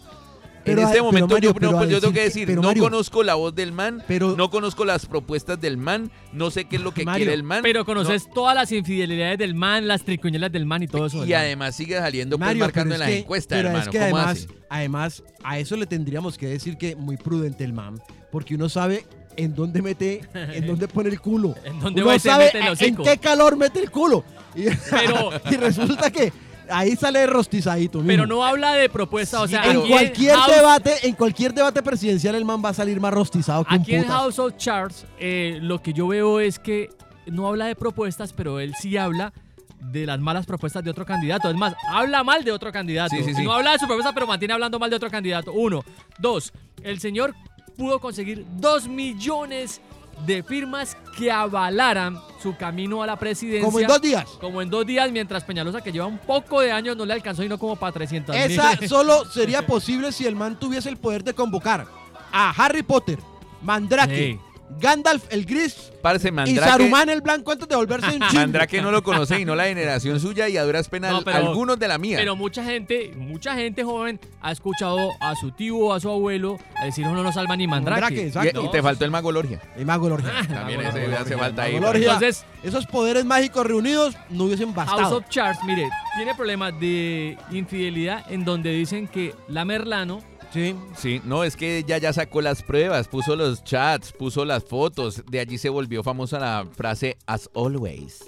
[0.67, 2.61] Pero en este pero momento Mario, yo, no, pero pues yo tengo que decir pero
[2.61, 4.03] no Mario, conozco la voz del man,
[4.37, 7.43] no conozco las propuestas del man, no sé qué es lo que Mario, quiere el
[7.43, 7.61] man.
[7.63, 11.25] Pero conoces todas las infidelidades del man, las tricuñelas del man y todo eso.
[11.25, 13.83] Y además sigue saliendo pues, Mario, marcando pero en las que- encuestas, pero hermano.
[13.85, 14.47] es que ¿Cómo además, hace?
[14.69, 17.99] además, a eso le tendríamos que decir que muy prudente el man,
[18.31, 19.05] porque uno sabe
[19.35, 21.55] en dónde mete, en dónde pone el culo.
[21.63, 24.23] En dónde uno sabe mete el en qué calor mete el culo.
[24.55, 26.33] Y, Pero- y resulta que
[26.69, 27.99] ahí sale rostizadito.
[28.05, 28.25] Pero mijo.
[28.27, 32.35] no habla de propuesta, o sea, en aquí cualquier House- debate, en cualquier debate presidencial
[32.35, 34.05] el man va a salir más rostizado que un Aquí en.
[34.05, 36.89] House of Charts, eh, lo que yo veo es que
[37.25, 39.33] no habla de propuestas, pero él sí habla
[39.79, 41.49] de las malas propuestas de otro candidato.
[41.49, 43.15] Es más, habla mal de otro candidato.
[43.15, 43.43] Sí, sí, sí.
[43.43, 45.53] No habla de su propuesta, pero mantiene hablando mal de otro candidato.
[45.53, 45.83] Uno.
[46.19, 46.51] Dos.
[46.83, 47.35] El señor
[47.77, 49.81] pudo conseguir dos millones
[50.25, 53.65] de firmas que avalaran su camino a la presidencia.
[53.65, 54.25] Como en dos días.
[54.39, 57.43] Como en dos días, mientras Peñalosa, que lleva un poco de años, no le alcanzó
[57.43, 58.45] y no como para 300 mil.
[58.45, 61.87] Esa solo sería posible si el man tuviese el poder de convocar
[62.31, 63.19] a Harry Potter,
[63.61, 64.39] Mandrake,
[64.79, 68.33] Gandalf el gris Parce, y Mandrake, Saruman el blanco antes de volverse un chingo.
[68.33, 71.37] Mandrake no lo conoce y no la generación suya y a duras penas No, pero-
[71.37, 72.17] algunos de la mía.
[72.19, 76.57] Pero mucha gente, mucha gente joven ha escuchado a su tío o a su abuelo
[76.75, 78.13] a decir uno no salva ni mandrake.
[78.33, 79.61] y, y te faltó el mago Lorgia.
[79.75, 80.31] El mago Lorgia.
[80.47, 81.75] También ese le hace falta ahí.
[81.75, 85.17] Entonces- esos poderes mágicos reunidos no hubiesen House bastado.
[85.17, 90.19] of Charts, mire, tiene problemas de infidelidad en donde dicen que la Merlano
[90.57, 90.75] Sí.
[90.97, 95.23] Sí, no, es que ella ya sacó las pruebas, puso los chats, puso las fotos.
[95.29, 98.25] De allí se volvió famosa la frase as always.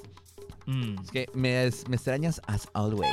[0.67, 0.95] Mm.
[1.03, 3.09] Es que me, es- me extrañas as always.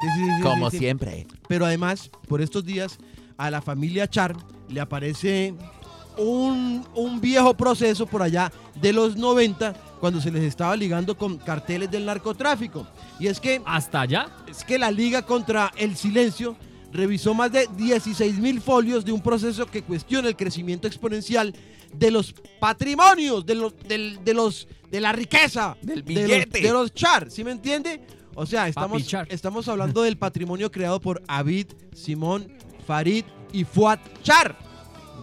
[0.00, 0.78] Sí, sí, sí, sí, Como sí.
[0.78, 1.26] siempre.
[1.46, 2.96] Pero además, por estos días,
[3.36, 4.34] a la familia Char
[4.68, 5.54] le aparece
[6.16, 8.50] un, un viejo proceso por allá
[8.80, 12.86] de los 90 cuando se les estaba ligando con carteles del narcotráfico.
[13.18, 13.60] Y es que...
[13.66, 14.28] ¿Hasta allá?
[14.48, 16.56] Es que la Liga contra el Silencio
[16.94, 21.54] revisó más de 16 mil folios de un proceso que cuestiona el crecimiento exponencial
[21.92, 26.60] de los patrimonios, de los, de los, de la riqueza, Del de los- billete.
[26.62, 28.00] de los, char, ¿sí me entiende?
[28.36, 32.48] O sea, estamos, estamos hablando del patrimonio creado por Abid, Simón,
[32.86, 34.56] Farid y Fuad Char.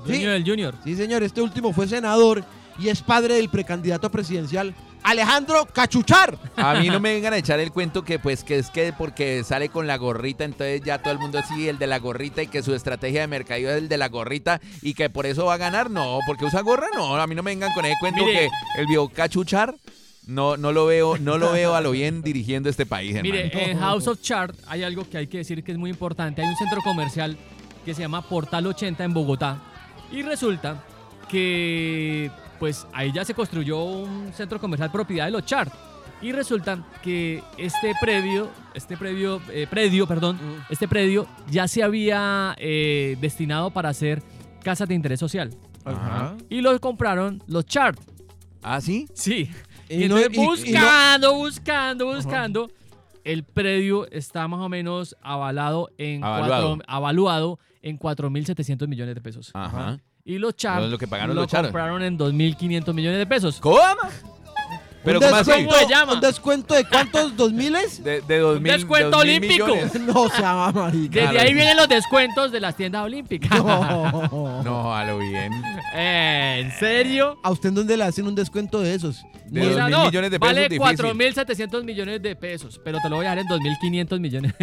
[0.06, 0.76] dueño del Junior.
[0.84, 2.44] Sí, señor, este último fue senador
[2.80, 4.74] y es padre del precandidato presidencial
[5.04, 6.38] Alejandro Cachuchar.
[6.56, 9.44] A mí no me vengan a echar el cuento que pues que es que porque
[9.44, 12.48] sale con la gorrita, entonces ya todo el mundo así el de la gorrita y
[12.48, 15.56] que su estrategia de mercadeo es el de la gorrita y que por eso va
[15.56, 15.90] a ganar.
[15.90, 17.16] No, porque usa gorra, no.
[17.16, 18.40] A mí no me vengan con ese cuento Mire.
[18.40, 19.76] que el viejo cachuchar
[20.28, 23.34] no, no lo veo, no lo veo a lo bien dirigiendo este país, hermano.
[23.34, 26.42] Mire, en House of Chart hay algo que hay que decir que es muy importante.
[26.42, 27.38] Hay un centro comercial
[27.84, 29.62] que se llama Portal 80 en Bogotá.
[30.12, 30.84] Y resulta
[31.28, 32.30] que
[32.62, 35.74] pues ahí ya se construyó un centro comercial propiedad de los Chart.
[36.22, 40.38] Y resulta que este predio, este predio, eh, predio, perdón,
[40.70, 44.22] este predio ya se había eh, destinado para hacer
[44.64, 45.50] casas de interés social.
[45.84, 46.38] Ajá.
[46.50, 48.00] Y lo compraron los Chart.
[48.62, 49.08] ¿Ah, sí?
[49.16, 49.50] Sí.
[49.90, 52.72] Y Y no- entonces y- y no- buscando, buscando, buscando,
[53.24, 56.76] el predio está más o menos avalado en Avaluado.
[56.78, 59.50] cuatro- avaluado en 4.700 millones de pesos.
[59.56, 59.98] Ajá.
[60.24, 63.60] Y los Char Lo- que pagaron lo los compraron en 2.500 millones de pesos.
[63.60, 63.80] ¿Cómo?
[65.04, 66.14] Pero ¿Un descuento, ¿Cómo se llama?
[66.14, 67.36] ¿Un descuento de cuántos?
[67.36, 68.04] ¿Dos miles?
[68.04, 69.68] De, de dos mil, descuento dos olímpico.
[70.02, 71.22] No, se llama marica.
[71.22, 73.50] Desde ahí vienen los descuentos de las tiendas olímpicas.
[73.64, 74.62] No.
[74.64, 75.52] No, a lo bien.
[75.96, 77.40] Eh, ¿En serio?
[77.44, 79.24] ¿A usted en dónde le hacen un descuento de esos?
[79.48, 80.98] De dos mil no, millones de pesos, vale difícil.
[80.98, 84.54] 4.700 millones de pesos, pero te lo voy a dar en 2.500 millones.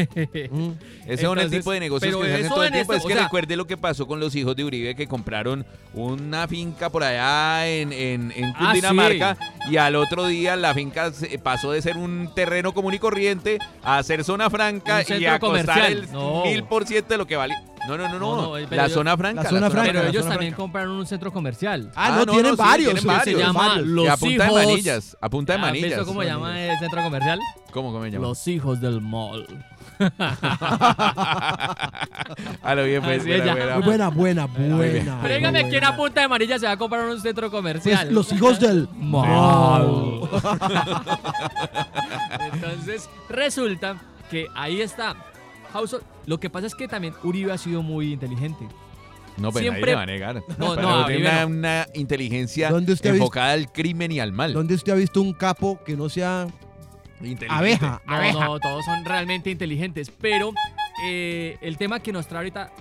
[0.51, 0.71] Mm.
[1.07, 2.93] Ese son el Entonces, tipo de negocios pero que se hacen eso todo el tiempo.
[2.95, 5.67] esto, es que sea- recuerde lo que pasó con los hijos de Uribe que compraron
[5.93, 9.37] una finca por allá en, en, en Ah,
[9.71, 13.59] y al otro día la finca se- pasó de ser un terreno común y corriente
[13.83, 16.45] a ser zona franca y a costar el No.
[16.45, 17.55] mil por ciento de lo que vale.
[17.89, 18.37] No, no, no, no.
[18.37, 19.43] No, no, la yo- zona franca.
[19.45, 20.57] la zona franca, Pero ellos también franca.
[20.57, 21.91] compraron un centro comercial.
[21.97, 22.85] Ah, no, tienen sí, varios.
[22.95, 23.41] tienen sí, varios.
[23.41, 23.87] se llama varios.
[23.87, 24.61] Los y a punta Hijos.
[24.61, 25.17] de manillas.
[25.21, 25.89] A punta de ¿Has manillas.
[25.91, 27.41] visto cómo se llama el centro comercial?
[27.73, 28.27] ¿Cómo, cómo se llama?
[28.29, 29.47] Los hijos del mall.
[32.63, 33.25] a lo bien, pues.
[33.25, 34.11] Buena, buena.
[34.11, 38.07] Buena, buena, quién a punta de manilla se va a comprar un centro comercial.
[38.07, 40.29] Pues los hijos del Mall.
[42.53, 43.97] Entonces, resulta
[44.31, 45.17] que ahí está.
[45.73, 48.67] House of- Lo que pasa es que también Uribe ha sido muy inteligente.
[49.37, 50.35] No, pero Siempre- nadie le va a negar.
[50.59, 51.47] No, Pero no, tiene una, no.
[51.47, 54.53] una inteligencia ¿Dónde usted ha visto- enfocada al crimen y al mal.
[54.53, 56.47] ¿Dónde usted ha visto un capo que no sea.
[57.49, 58.01] Abeja?
[58.07, 58.45] No, abeja.
[58.45, 60.11] no, todos son realmente inteligentes.
[60.11, 60.53] Pero
[61.05, 62.73] eh, el tema que nos trae ahorita,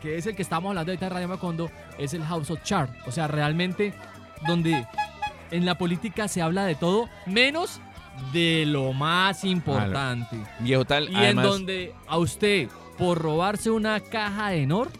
[0.00, 2.90] que es el que estamos hablando ahorita en Radio Macondo, es el House of Chart.
[3.06, 3.94] O sea, realmente
[4.46, 4.86] donde
[5.50, 7.80] en la política se habla de todo, menos
[8.32, 10.36] de lo más importante.
[10.60, 12.68] Viejo tal, Y además, en donde a usted,
[12.98, 14.90] por robarse una caja de Nor,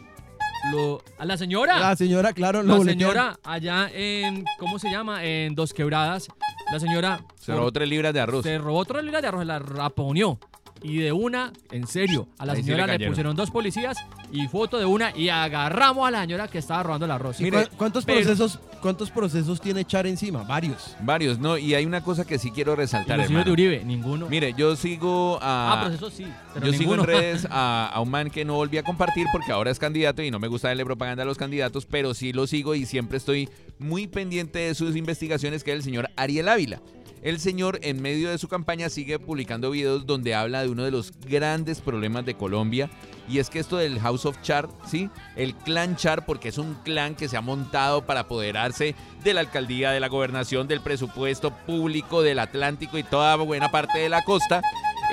[0.72, 1.78] lo, a la señora.
[1.78, 5.24] La señora, claro, lo La señora allá en, ¿cómo se llama?
[5.24, 6.28] En Dos Quebradas,
[6.72, 8.42] la señora se robó tres libras de arroz.
[8.42, 10.38] se robó otra libra de arroz, la raponió.
[10.86, 13.12] Y de una, en serio, a la Ahí sí señora le le, cayeron.
[13.12, 13.96] pusieron dos policías
[14.30, 17.40] y foto de una y agarramos a la señora que estaba robando el arroz.
[17.40, 20.42] ¿Y Mire, cu- ¿Cuántos, pero- procesos, ¿Cuántos procesos tiene echar encima?
[20.42, 20.94] Varios.
[21.00, 21.56] Varios, ¿no?
[21.56, 23.52] Y hay una cosa que sí quiero Y resaltar, los hijos de hermano.
[23.54, 24.28] Uribe, ninguno.
[24.28, 25.72] Mire, yo sigo a...
[25.72, 28.76] ah, procesos sí, pero yo sigo en redes a, a un man que no volví
[28.76, 31.86] a compartir porque ahora es candidato y no me gusta darle propaganda a los candidatos,
[31.86, 35.82] pero sí lo sigo y siempre estoy muy pendiente de sus investigaciones, que es el
[35.82, 36.82] señor Ariel Ávila.
[37.24, 40.90] El señor en medio de su campaña sigue publicando videos donde habla de uno de
[40.90, 42.90] los grandes problemas de Colombia
[43.26, 45.08] y es que esto del House of Char, ¿sí?
[45.34, 48.94] El clan Char, porque es un clan que se ha montado para apoderarse
[49.24, 54.00] de la alcaldía, de la gobernación, del presupuesto público, del Atlántico y toda buena parte
[54.00, 54.60] de la costa.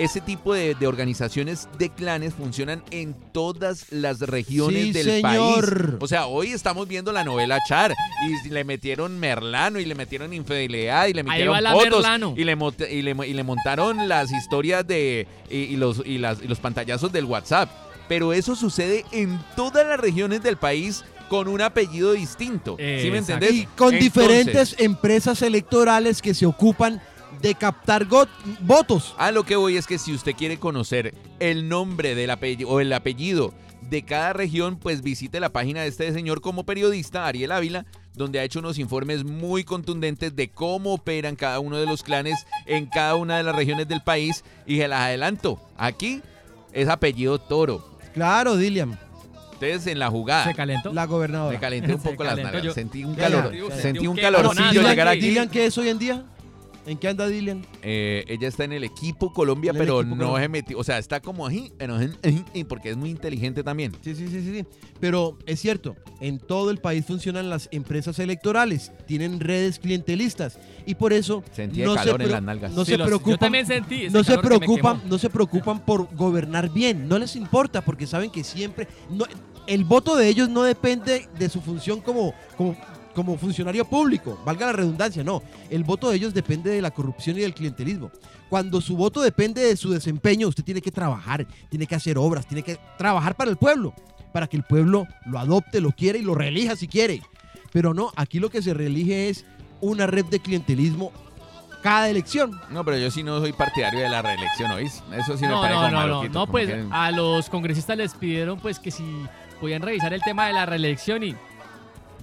[0.04, 5.88] Ese tipo de, de organizaciones de clanes funcionan en todas las regiones Sí, del señor.
[5.90, 5.98] país.
[6.02, 7.94] O sea, hoy estamos viendo la novela Char
[8.28, 12.58] y le metieron Merlano y le metieron infidelidad y le metieron fotos y le,
[12.90, 16.60] y, le, y le montaron las historias de y, y los, y, las, y los
[16.60, 17.70] pantallazos del WhatsApp.
[18.08, 22.76] Pero eso sucede en todas las regiones del país con un apellido distinto.
[22.78, 23.54] ¿Sí me entendés?
[23.54, 27.02] Y con Entonces, diferentes empresas electorales que se ocupan
[27.42, 28.08] de captar
[28.62, 29.16] votos.
[29.18, 32.80] A lo que voy es que si usted quiere conocer el nombre del apellido o
[32.80, 33.54] el apellido
[33.90, 38.40] de cada región, pues visite la página de este señor como periodista, Ariel Ávila, donde
[38.40, 42.86] ha hecho unos informes muy contundentes de cómo operan cada uno de los clanes en
[42.86, 44.44] cada una de las regiones del país.
[44.66, 46.22] Y se las adelanto, aquí
[46.74, 47.86] es apellido Toro.
[48.14, 48.98] Claro, Dilian,
[49.62, 50.46] Ustedes en la jugada.
[50.46, 50.92] ¿Se calentó?
[50.92, 51.54] la gobernadora.
[51.54, 52.74] Me calenté un poco las nalgas.
[52.74, 53.54] Sentí un calor.
[53.80, 54.18] Sentí un
[54.88, 55.20] aquí.
[55.20, 56.26] Dilian, ¿qué es hoy en día?
[56.86, 57.64] ¿En qué anda Dilian?
[57.84, 60.44] Eh, ella está en el equipo Colombia, pero equipo no Colombia.
[60.44, 60.80] se metió.
[60.80, 61.72] O sea, está como ahí,
[62.68, 63.92] porque es muy inteligente también.
[64.04, 64.66] Sí, sí, sí, sí, sí.
[65.00, 70.96] Pero es cierto, en todo el país funcionan las empresas electorales, tienen redes clientelistas y
[70.96, 72.72] por eso Sentía no, calor se, en las nalgas.
[72.72, 73.40] no Sí, se los- yo preocupan.
[73.40, 75.10] también sentí ese no se calor que me preocupan, quemó.
[75.12, 79.26] no se preocupan por gobernar bien, no les importa porque saben que siempre no-
[79.68, 82.76] el voto de ellos no depende de su función como como
[83.14, 87.38] como funcionario público, valga la redundancia, no, el voto de ellos depende de la corrupción
[87.38, 88.12] y del clientelismo.
[88.50, 92.46] Cuando su voto depende de su desempeño, usted tiene que trabajar, tiene que hacer obras,
[92.48, 93.94] tiene que trabajar para el pueblo,
[94.34, 97.22] para que el pueblo lo adopte, lo quiera y lo reelija si quiere.
[97.72, 99.46] Pero no, aquí lo que se reelige es
[99.80, 101.12] una red de clientelismo
[101.82, 102.60] cada elección.
[102.70, 105.02] No, pero yo sí no soy partidario de la reelección, ¿oís?
[105.18, 108.14] Eso sí me no, parece no, no, no, no, pues que- a los congresistas les
[108.14, 109.04] pidieron pues que si
[109.60, 111.36] podían revisar el tema de la reelección y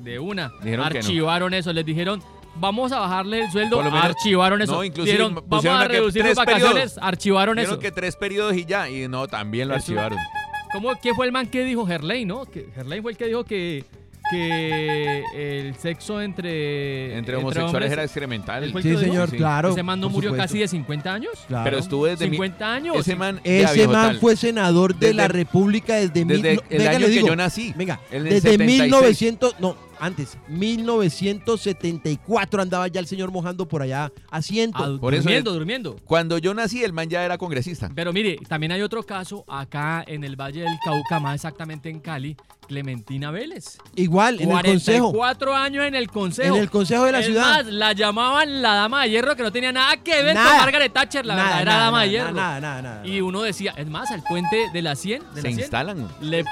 [0.02, 1.00] de una Dijeron que no.
[1.00, 2.22] archivaron eso, les dijeron
[2.60, 5.84] vamos a bajarle el sueldo, Por lo menos- archivaron eso, no, inclusive Dijeron, vamos a
[5.86, 6.98] reducir las tres vacaciones, periodos.
[7.00, 7.80] archivaron Dijeron eso.
[7.80, 10.18] que tres periodos y ya, y no, también lo Eso- archivaron.
[10.72, 12.44] ¿Cómo, ¿Qué fue el man que dijo Gerley, no?
[12.46, 13.84] Que Gerley fue el que dijo que,
[14.30, 18.64] que el sexo entre Entre homosexuales hombres- era excremental.
[18.64, 19.70] ¿Él fue el Sí, señor, claro.
[19.70, 20.44] Ese man no murió supuesto.
[20.48, 21.32] casi de 50 años.
[21.46, 21.64] Claro.
[21.64, 22.96] Pero estuvo desde mi- 50 años.
[22.96, 26.90] Ese man, Ese man fue senador de Desde- la República desde, desde mil, el venga,
[26.90, 28.82] año le que digo, yo nací, Venga, en el desde 76.
[28.90, 34.78] 1900, no, antes, 1974 andaba ya el señor mojando por allá asiento.
[34.82, 35.96] Ah, Por eso durmiendo, es- durmiendo.
[36.04, 37.90] Cuando yo nací, el man ya era congresista.
[37.94, 42.00] Pero mire, también hay otro caso acá en el Valle del Cauca, más exactamente en
[42.00, 42.36] Cali,
[42.66, 43.78] Clementina Vélez.
[43.96, 45.12] Igual, en el consejo.
[45.12, 46.54] 44 años en el consejo.
[46.56, 47.64] En el consejo de la Es ciudad.
[47.64, 50.50] más, la llamaban la dama de hierro que no tenía nada que ver Nada.
[50.50, 52.32] con Margaret Thatcher, la Nada, verdadera nada, dama de hierro.
[52.32, 53.06] nada, nada, nada.
[53.06, 56.08] Y uno decía, es más, al puente de la 100, de Se la 100, instalan.
[56.20, 56.46] le, Es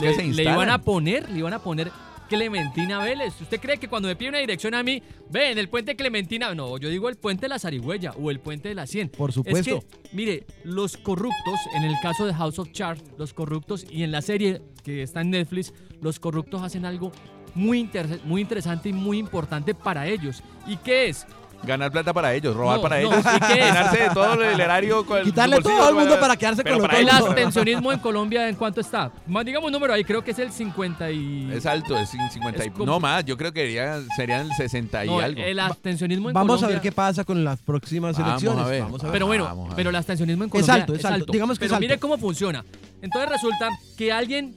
[0.00, 0.54] que le- se le instalan.
[0.54, 1.90] iban a poner, le iban a poner
[2.36, 3.38] Clementina Vélez.
[3.42, 6.54] ¿Usted cree que cuando me pide una dirección a mí, ve en el puente Clementina?
[6.54, 9.10] No, yo digo el puente de la Zarigüeya o el puente de la 100.
[9.10, 9.76] Por supuesto.
[9.76, 14.02] Es que, mire, los corruptos, en el caso de House of Cards, los corruptos, y
[14.02, 17.12] en la serie que está en Netflix, los corruptos hacen algo
[17.54, 20.42] muy, inter- muy interesante y muy importante para ellos.
[20.66, 21.26] ¿Y qué es?
[21.64, 23.18] Ganar plata para ellos, robar No, para no, ellos.
[23.20, 23.64] ¿y qué es?
[23.66, 25.06] Llenarse de todo el erario.
[25.06, 27.92] Con el Quitarle bolsillo, todo al mundo para quedarse pero con lo para El abstencionismo
[27.92, 29.12] en Colombia, ¿en cuánto está?
[29.26, 31.50] Más digamos un número ahí, creo que es el 50 y...
[31.52, 32.68] Es alto, es 50 y...
[32.68, 35.40] Es como- No más, yo creo que sería- serían el 60 y No, algo.
[35.40, 36.74] el abstencionismo en Vamos a Colombia...
[36.76, 38.64] ver qué pasa con las próximas Vamos elecciones.
[38.64, 38.82] a ver.
[38.82, 39.12] Vamos a ver.
[39.12, 39.76] Pero bueno, Vamos a ver.
[39.76, 41.32] pero el abstencionismo en Es Colombia alto, es alto.
[41.32, 41.80] Digamos que es pero alto.
[41.88, 42.64] mire cómo funciona.
[43.00, 44.54] Entonces resulta que alguien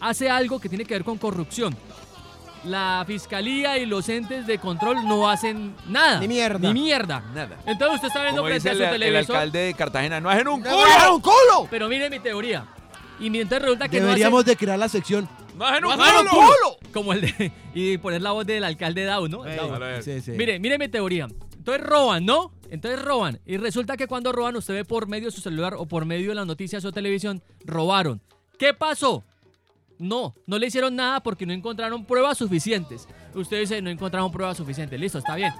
[0.00, 1.76] hace algo que tiene que ver con corrupción.
[2.64, 6.20] La fiscalía y los entes de control no hacen nada.
[6.20, 6.72] Ni mierda.
[6.72, 7.20] Ni mierda.
[7.34, 7.58] Nada.
[7.66, 9.36] Entonces usted está viendo Como frente dice a el, su el televisor.
[9.36, 10.84] alcalde de Cartagena, no hacen un ¡No culo.
[10.86, 11.68] hagan un culo!
[11.70, 12.64] Pero mire mi teoría.
[13.18, 15.28] Y mientras resulta que Deberíamos no de crear la sección.
[15.56, 16.78] No hacen un hacen, no hacen un culo.
[16.92, 17.52] Como el de.
[17.74, 19.44] Y poner la voz del alcalde Dow, ¿no?
[19.46, 19.76] Ey, Dow.
[20.02, 20.30] sí, sí.
[20.32, 21.26] Mire, mire mi teoría.
[21.56, 22.52] Entonces roban, ¿no?
[22.70, 23.40] Entonces roban.
[23.44, 26.28] Y resulta que cuando roban, usted ve por medio de su celular o por medio
[26.30, 28.20] de las noticias o televisión, robaron.
[28.58, 29.24] ¿Qué pasó?
[29.98, 33.08] No, no le hicieron nada porque no encontraron pruebas suficientes.
[33.34, 34.98] Usted dice, no encontraron pruebas suficientes.
[34.98, 35.52] Listo, está bien.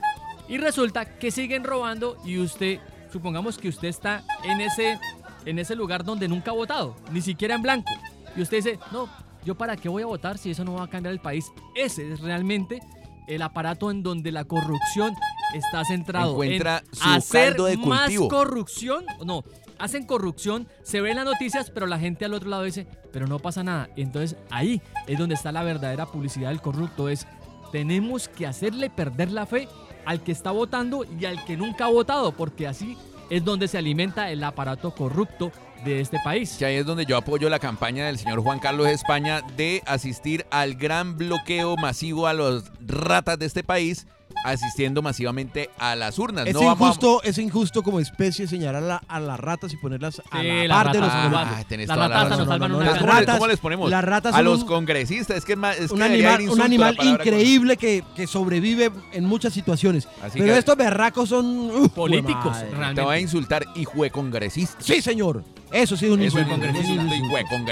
[0.48, 2.80] Y resulta que siguen robando y usted,
[3.12, 4.98] supongamos que usted está en ese,
[5.44, 7.92] en ese lugar donde nunca ha votado, ni siquiera en blanco.
[8.36, 9.08] Y usted dice, no,
[9.44, 11.46] ¿yo para qué voy a votar si eso no va a cambiar el país?
[11.74, 12.80] Ese es realmente
[13.28, 15.14] el aparato en donde la corrupción
[15.54, 18.28] está centrado Encuentra en su hacer caldo de más cultivo.
[18.28, 19.04] corrupción.
[19.24, 19.44] No,
[19.82, 23.40] hacen corrupción, se ven las noticias, pero la gente al otro lado dice, pero no
[23.40, 23.88] pasa nada.
[23.96, 27.08] Entonces ahí es donde está la verdadera publicidad del corrupto.
[27.08, 27.26] Es,
[27.72, 29.68] tenemos que hacerle perder la fe
[30.04, 32.96] al que está votando y al que nunca ha votado, porque así
[33.28, 35.50] es donde se alimenta el aparato corrupto
[35.84, 36.54] de este país.
[36.60, 40.46] Que ahí es donde yo apoyo la campaña del señor Juan Carlos España de asistir
[40.52, 44.06] al gran bloqueo masivo a los ratas de este país,
[44.44, 46.46] asistiendo masivamente a las urnas.
[46.46, 49.72] Es no vamos a- injusto, es injusto como especie señalar a, la- a las ratas
[49.72, 51.56] y ponerlas a Sí, la la par de los rata-.
[51.58, 52.38] Ah, tenés Las toda la ratas razón.
[52.46, 53.90] nos salvan no, una las ¿Cómo, ratas- cómo les ponemos?
[53.90, 55.36] las ratas a los un- congresistas.
[55.36, 58.90] Es que, es más- es que un debería animal, un animal increíble que, que sobrevive
[59.12, 60.08] en muchas situaciones.
[60.22, 62.94] Así Pero que- estos berracos son uf, Políticos, madre.
[62.94, 64.76] Te voy a insultar, hijo de congresista.
[64.80, 65.44] Sí, señor.
[65.70, 67.02] Eso sí es un hijo de congresista.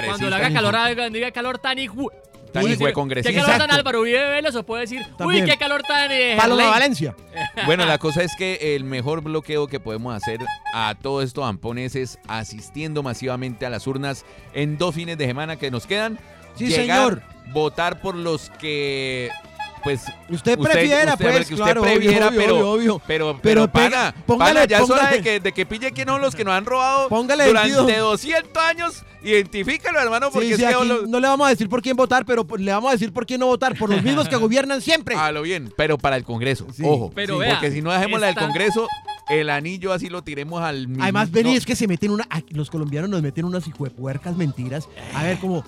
[0.07, 2.11] Cuando le haga calor, diga calor tan hijo.
[2.53, 3.31] Tan hijo de congresista.
[3.31, 3.77] ¿Qué calor tan Exacto.
[3.77, 4.55] Álvaro Uribe Vélez?
[4.55, 5.45] O puede decir, También.
[5.45, 6.11] uy, qué calor tan.
[6.11, 6.81] Eh, Paloma Harley".
[6.81, 7.15] Valencia.
[7.67, 10.39] Bueno, la cosa es que el mejor bloqueo que podemos hacer
[10.75, 14.25] a todos estos ampones es asistiendo masivamente a las urnas
[14.55, 16.19] en dos fines de semana que nos quedan.
[16.57, 17.23] Sí, Llegar, señor.
[17.53, 19.31] Votar por los que,
[19.83, 20.03] pues...
[20.29, 23.03] Usted prefiera, usted- pues, claro, usted obvio, prefiera, obvio, pero, obvio, obvio.
[23.07, 25.93] pero, pero, Pero pana, póngale- pana, ya es hora póngale- de que, de que pille
[25.93, 28.11] quiénes son los que nos han robado Póngale el durante dedo.
[28.11, 29.03] 200 años.
[29.23, 31.83] Identifícalo, hermano, porque Sí, es sí, que aquí lo- no le vamos a decir por
[31.83, 33.77] quién votar, pero le vamos a decir por quién no votar.
[33.77, 35.15] Por los mismos que gobiernan siempre.
[35.15, 37.11] A lo bien, pero para el Congreso, Sí, ojo.
[37.15, 38.89] pero Sí, vea, porque si no dejemos la del esta- Congreso,
[39.29, 41.03] el anillo así lo tiremos al mismo.
[41.05, 42.27] Además, vení, no, es que se meten una.
[42.49, 44.89] Los colombianos nos meten unas hijuepuercas mentiras.
[45.15, 45.65] A ver, como.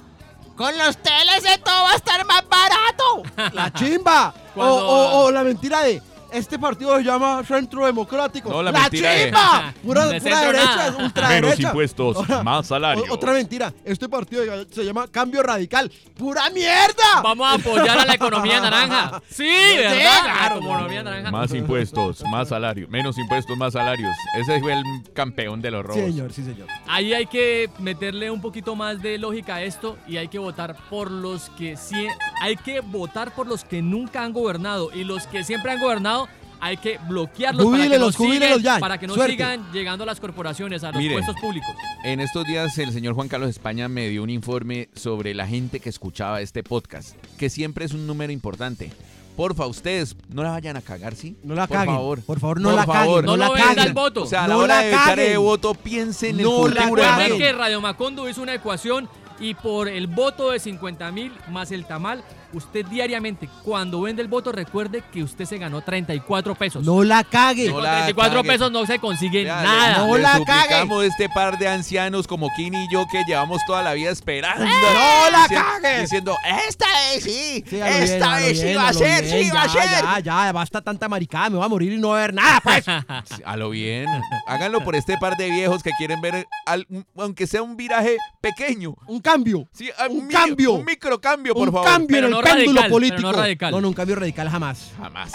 [0.56, 3.22] Con los TLC todo va a estar más barato.
[3.54, 4.32] ¡La chimba!
[4.54, 6.02] O, o- o la mentira de.
[6.32, 8.48] Este partido se llama Centro Democrático.
[8.50, 9.74] No, la ¡La mentira de- chimba!
[9.82, 10.94] Pura, De pura derecha.
[11.28, 13.04] Menos impuestos, más salario.
[13.08, 13.72] o- Otra mentira.
[13.84, 15.90] Este partido se llama Cambio Radical.
[16.16, 17.20] ¡Pura mierda!
[17.22, 19.22] Vamos a apoyar a la economía naranja.
[19.28, 20.20] Sí, ¿verdad?
[20.22, 20.60] claro.
[20.60, 21.30] La economía naranja.
[21.30, 22.86] Más impuestos, más salario.
[22.88, 24.14] Menos impuestos, más salarios.
[24.40, 24.82] Ese fue el
[25.14, 26.00] campeón de los robos.
[26.00, 26.66] Sí, señor, sí, señor.
[26.86, 30.76] Ahí hay que meterle un poquito más de lógica a esto y hay que votar
[30.88, 32.06] por los que sí,
[32.40, 36.21] hay que votar por los que nunca han gobernado y los que siempre han gobernado
[36.64, 40.20] hay que bloquearlos para que no, sigan- ya, para que no sigan llegando a las
[40.20, 41.14] corporaciones, a los Mire.
[41.14, 41.68] puestos públicos.
[42.04, 45.80] En estos días el señor Juan Carlos España me dio un informe sobre la gente
[45.80, 48.92] que escuchaba este podcast, que siempre es un número importante.
[49.36, 51.36] Porfa, ustedes no la vayan a cagar, ¿sí?
[51.42, 51.94] No la Por caguen.
[51.94, 52.20] favor.
[52.22, 53.06] Por favor, no Por la favor.
[53.22, 53.24] caguen.
[53.26, 53.86] No la lo venda caguen.
[53.88, 54.22] el voto.
[54.22, 55.30] O sea, a No la hora la de echar caguen.
[55.30, 57.18] de voto, piensen en el No la futuro, caguen.
[57.30, 59.08] Recuerden que Radio Macondo hizo una ecuación
[59.40, 64.28] y por el voto de 50 mil más el tamal usted diariamente, cuando vende el
[64.28, 66.84] voto, recuerde que usted se ganó 34 pesos.
[66.84, 67.68] No la cague.
[67.68, 68.48] No Con la 34 cague.
[68.48, 69.98] pesos no se consigue nada.
[69.98, 73.82] No le la a este par de ancianos como Kini y yo que llevamos toda
[73.82, 74.64] la vida esperando.
[74.64, 76.00] ¡No la Dici- cague!
[76.02, 76.36] Diciendo,
[76.68, 77.64] Esta vez sí.
[77.70, 79.82] Esta vez sí va a ser, bien, sí va a ser.
[80.02, 82.60] Ya, ya, basta tanta maricada, me voy a morir y no voy a ver nada,
[82.62, 82.84] pues.
[83.44, 84.06] a lo bien.
[84.46, 86.86] Háganlo por este par de viejos que quieren ver, al-
[87.16, 88.94] aunque sea un viraje pequeño.
[89.06, 89.66] Un cambio.
[89.72, 90.72] Sí, Un mi- cambio.
[90.72, 91.88] Un microcambio, por un favor.
[91.88, 93.20] cambio Pero en el no péndulo radical, político.
[93.22, 93.70] no radical.
[93.72, 94.92] No, no, un cambio radical jamás.
[94.98, 95.32] Jamás.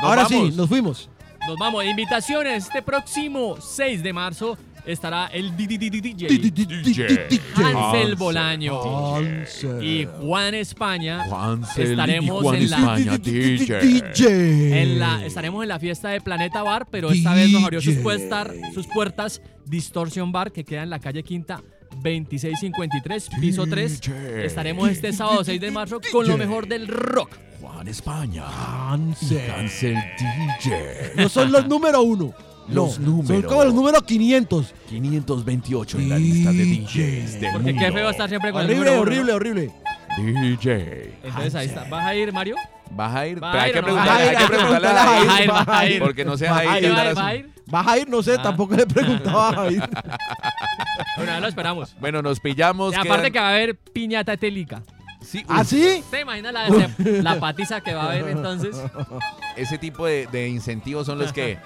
[0.00, 0.50] Nos Ahora vamos.
[0.50, 1.10] sí, nos fuimos.
[1.46, 1.84] Nos vamos.
[1.84, 2.66] Invitaciones.
[2.66, 6.28] Este próximo 6 de marzo estará el DJ.
[7.54, 9.16] Hansel Bolaño.
[9.16, 9.82] Hansel.
[9.82, 11.24] Y Juan España.
[11.76, 13.80] Y estaremos Juan en la, España, DJ.
[13.80, 14.82] DJ.
[14.82, 17.94] en la- estaremos en la fiesta de Planeta Bar, pero esta vez nos abrió sus,
[17.94, 18.02] DJ.
[18.02, 21.62] puestas, sus puertas Distortion Bar, que queda en la calle Quinta
[22.02, 24.00] 2653, piso 3.
[24.00, 24.44] DJ.
[24.46, 27.30] Estaremos este sábado 6 de marzo con lo mejor del rock.
[27.60, 28.44] Juan España.
[28.46, 29.50] Hansel.
[29.50, 31.12] Hansel DJ.
[31.16, 32.32] No son los número uno.
[32.68, 33.44] No, Los Son números.
[33.46, 34.74] como los números 500.
[34.90, 37.86] 528 en la lista de DJs del Porque mundo.
[37.86, 39.36] qué feo estar siempre con el Horrible, número uno, horrible, ¿no?
[39.36, 39.72] horrible.
[40.26, 41.14] DJ.
[41.22, 41.84] Entonces ahí está.
[41.84, 42.56] ¿Vas a ir, Mario?
[42.90, 43.42] ¿Vas a ir?
[43.42, 43.86] ¿Va Pero a hay ir que no?
[43.86, 45.48] preguntarle, hay que preguntarle a Vas a ir, Jair.
[45.50, 45.98] vas a ir.
[46.02, 46.88] Porque no sea Vas a Jair ir.
[46.90, 47.50] que ¿Va, andar va a ir?
[47.66, 48.08] ¿Vas a ir?
[48.08, 48.42] No sé, Ah.
[48.42, 49.82] tampoco le preguntaba a ir.
[51.16, 51.94] Bueno, ya lo esperamos.
[52.00, 52.92] Bueno, nos pillamos.
[52.92, 54.82] Y aparte quedan- que va a haber piñata etélica.
[55.20, 56.02] Sí, ¿Ah, sí?
[56.10, 58.76] ¿Te imaginas la, la patiza que va a haber entonces?
[59.56, 61.58] Ese tipo de, de incentivos son los que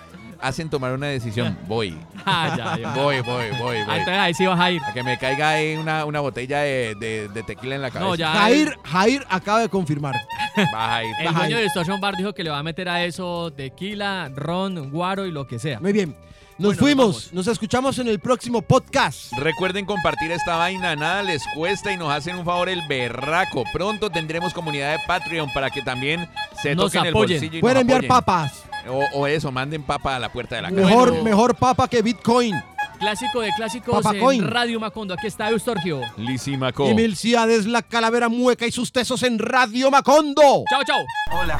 [0.43, 1.57] hacen tomar una decisión.
[1.66, 1.97] Voy.
[2.24, 2.95] Ah, ya, ya.
[2.95, 3.97] Voy, voy, voy, Ah, voy.
[3.99, 4.80] entonces ahí sí vas a ir.
[4.84, 8.09] A que me caiga ahí una, una botella de, de- de tequila en la cabeza.
[8.09, 8.32] No, ya.
[8.32, 10.14] Jair, Jair acaba de confirmar.
[10.57, 11.12] Vas a ir.
[11.20, 14.90] El dueño de Distortion Bar dijo que le va a meter a eso tequila, ron,
[14.93, 15.80] guaro y lo que sea.
[15.80, 16.14] Muy bien.
[16.59, 17.07] Nos Bueno, fuimos.
[17.07, 17.32] vamos.
[17.32, 19.32] Nos escuchamos en el próximo podcast.
[19.38, 23.64] Recuerden compartir esta vaina, nada les cuesta y nos hacen un favor el berraco.
[23.72, 26.28] Pronto tendremos comunidad de Patreon para que también
[26.62, 27.38] se Nos toquen el apoyen.
[27.40, 28.09] bolsillo y Pueden nos enviar apoyen.
[28.11, 28.62] papas.
[28.89, 30.80] O, o eso, manden papa a la puerta de la casa.
[30.83, 31.24] Mejor, Bueno.
[31.24, 32.55] mejor papa que Bitcoin.
[32.99, 34.43] Clásico de clásicos Papacoin.
[34.45, 35.14] en Radio Macondo.
[35.14, 36.01] Aquí está Eustorgio.
[36.16, 36.89] Lisimaco.
[36.89, 40.64] Y Milciades, la calavera mueca y sus tesos en Radio Macondo.
[40.70, 41.41] Chao, chao.
[41.41, 41.59] Hola,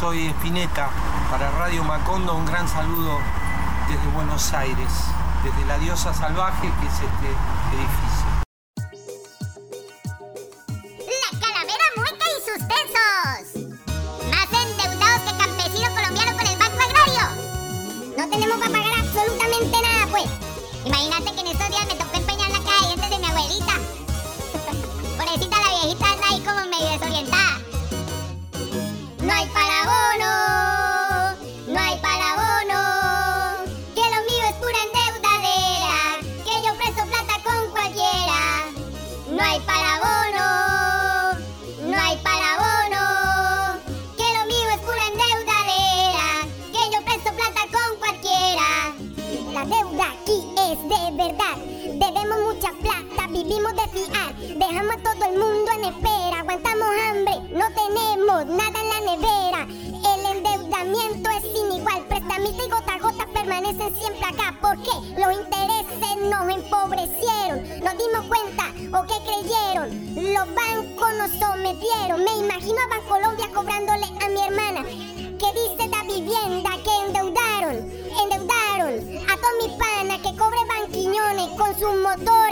[0.00, 0.88] soy Espineta.
[1.30, 3.18] Para Radio Macondo un gran saludo
[3.88, 4.88] desde Buenos Aires,
[5.44, 7.06] desde la diosa salvaje que es este
[7.76, 8.45] edificio.
[68.96, 69.88] O que creyeron.
[70.32, 72.24] Los bancos nos sometieron.
[72.24, 74.82] Me imagino a Bancolombia cobrándole a mi hermana.
[74.84, 77.76] Que dice la vivienda que endeudaron,
[78.22, 78.94] endeudaron
[79.28, 82.45] a todos mis panas que cobre banquiñones con sus motores,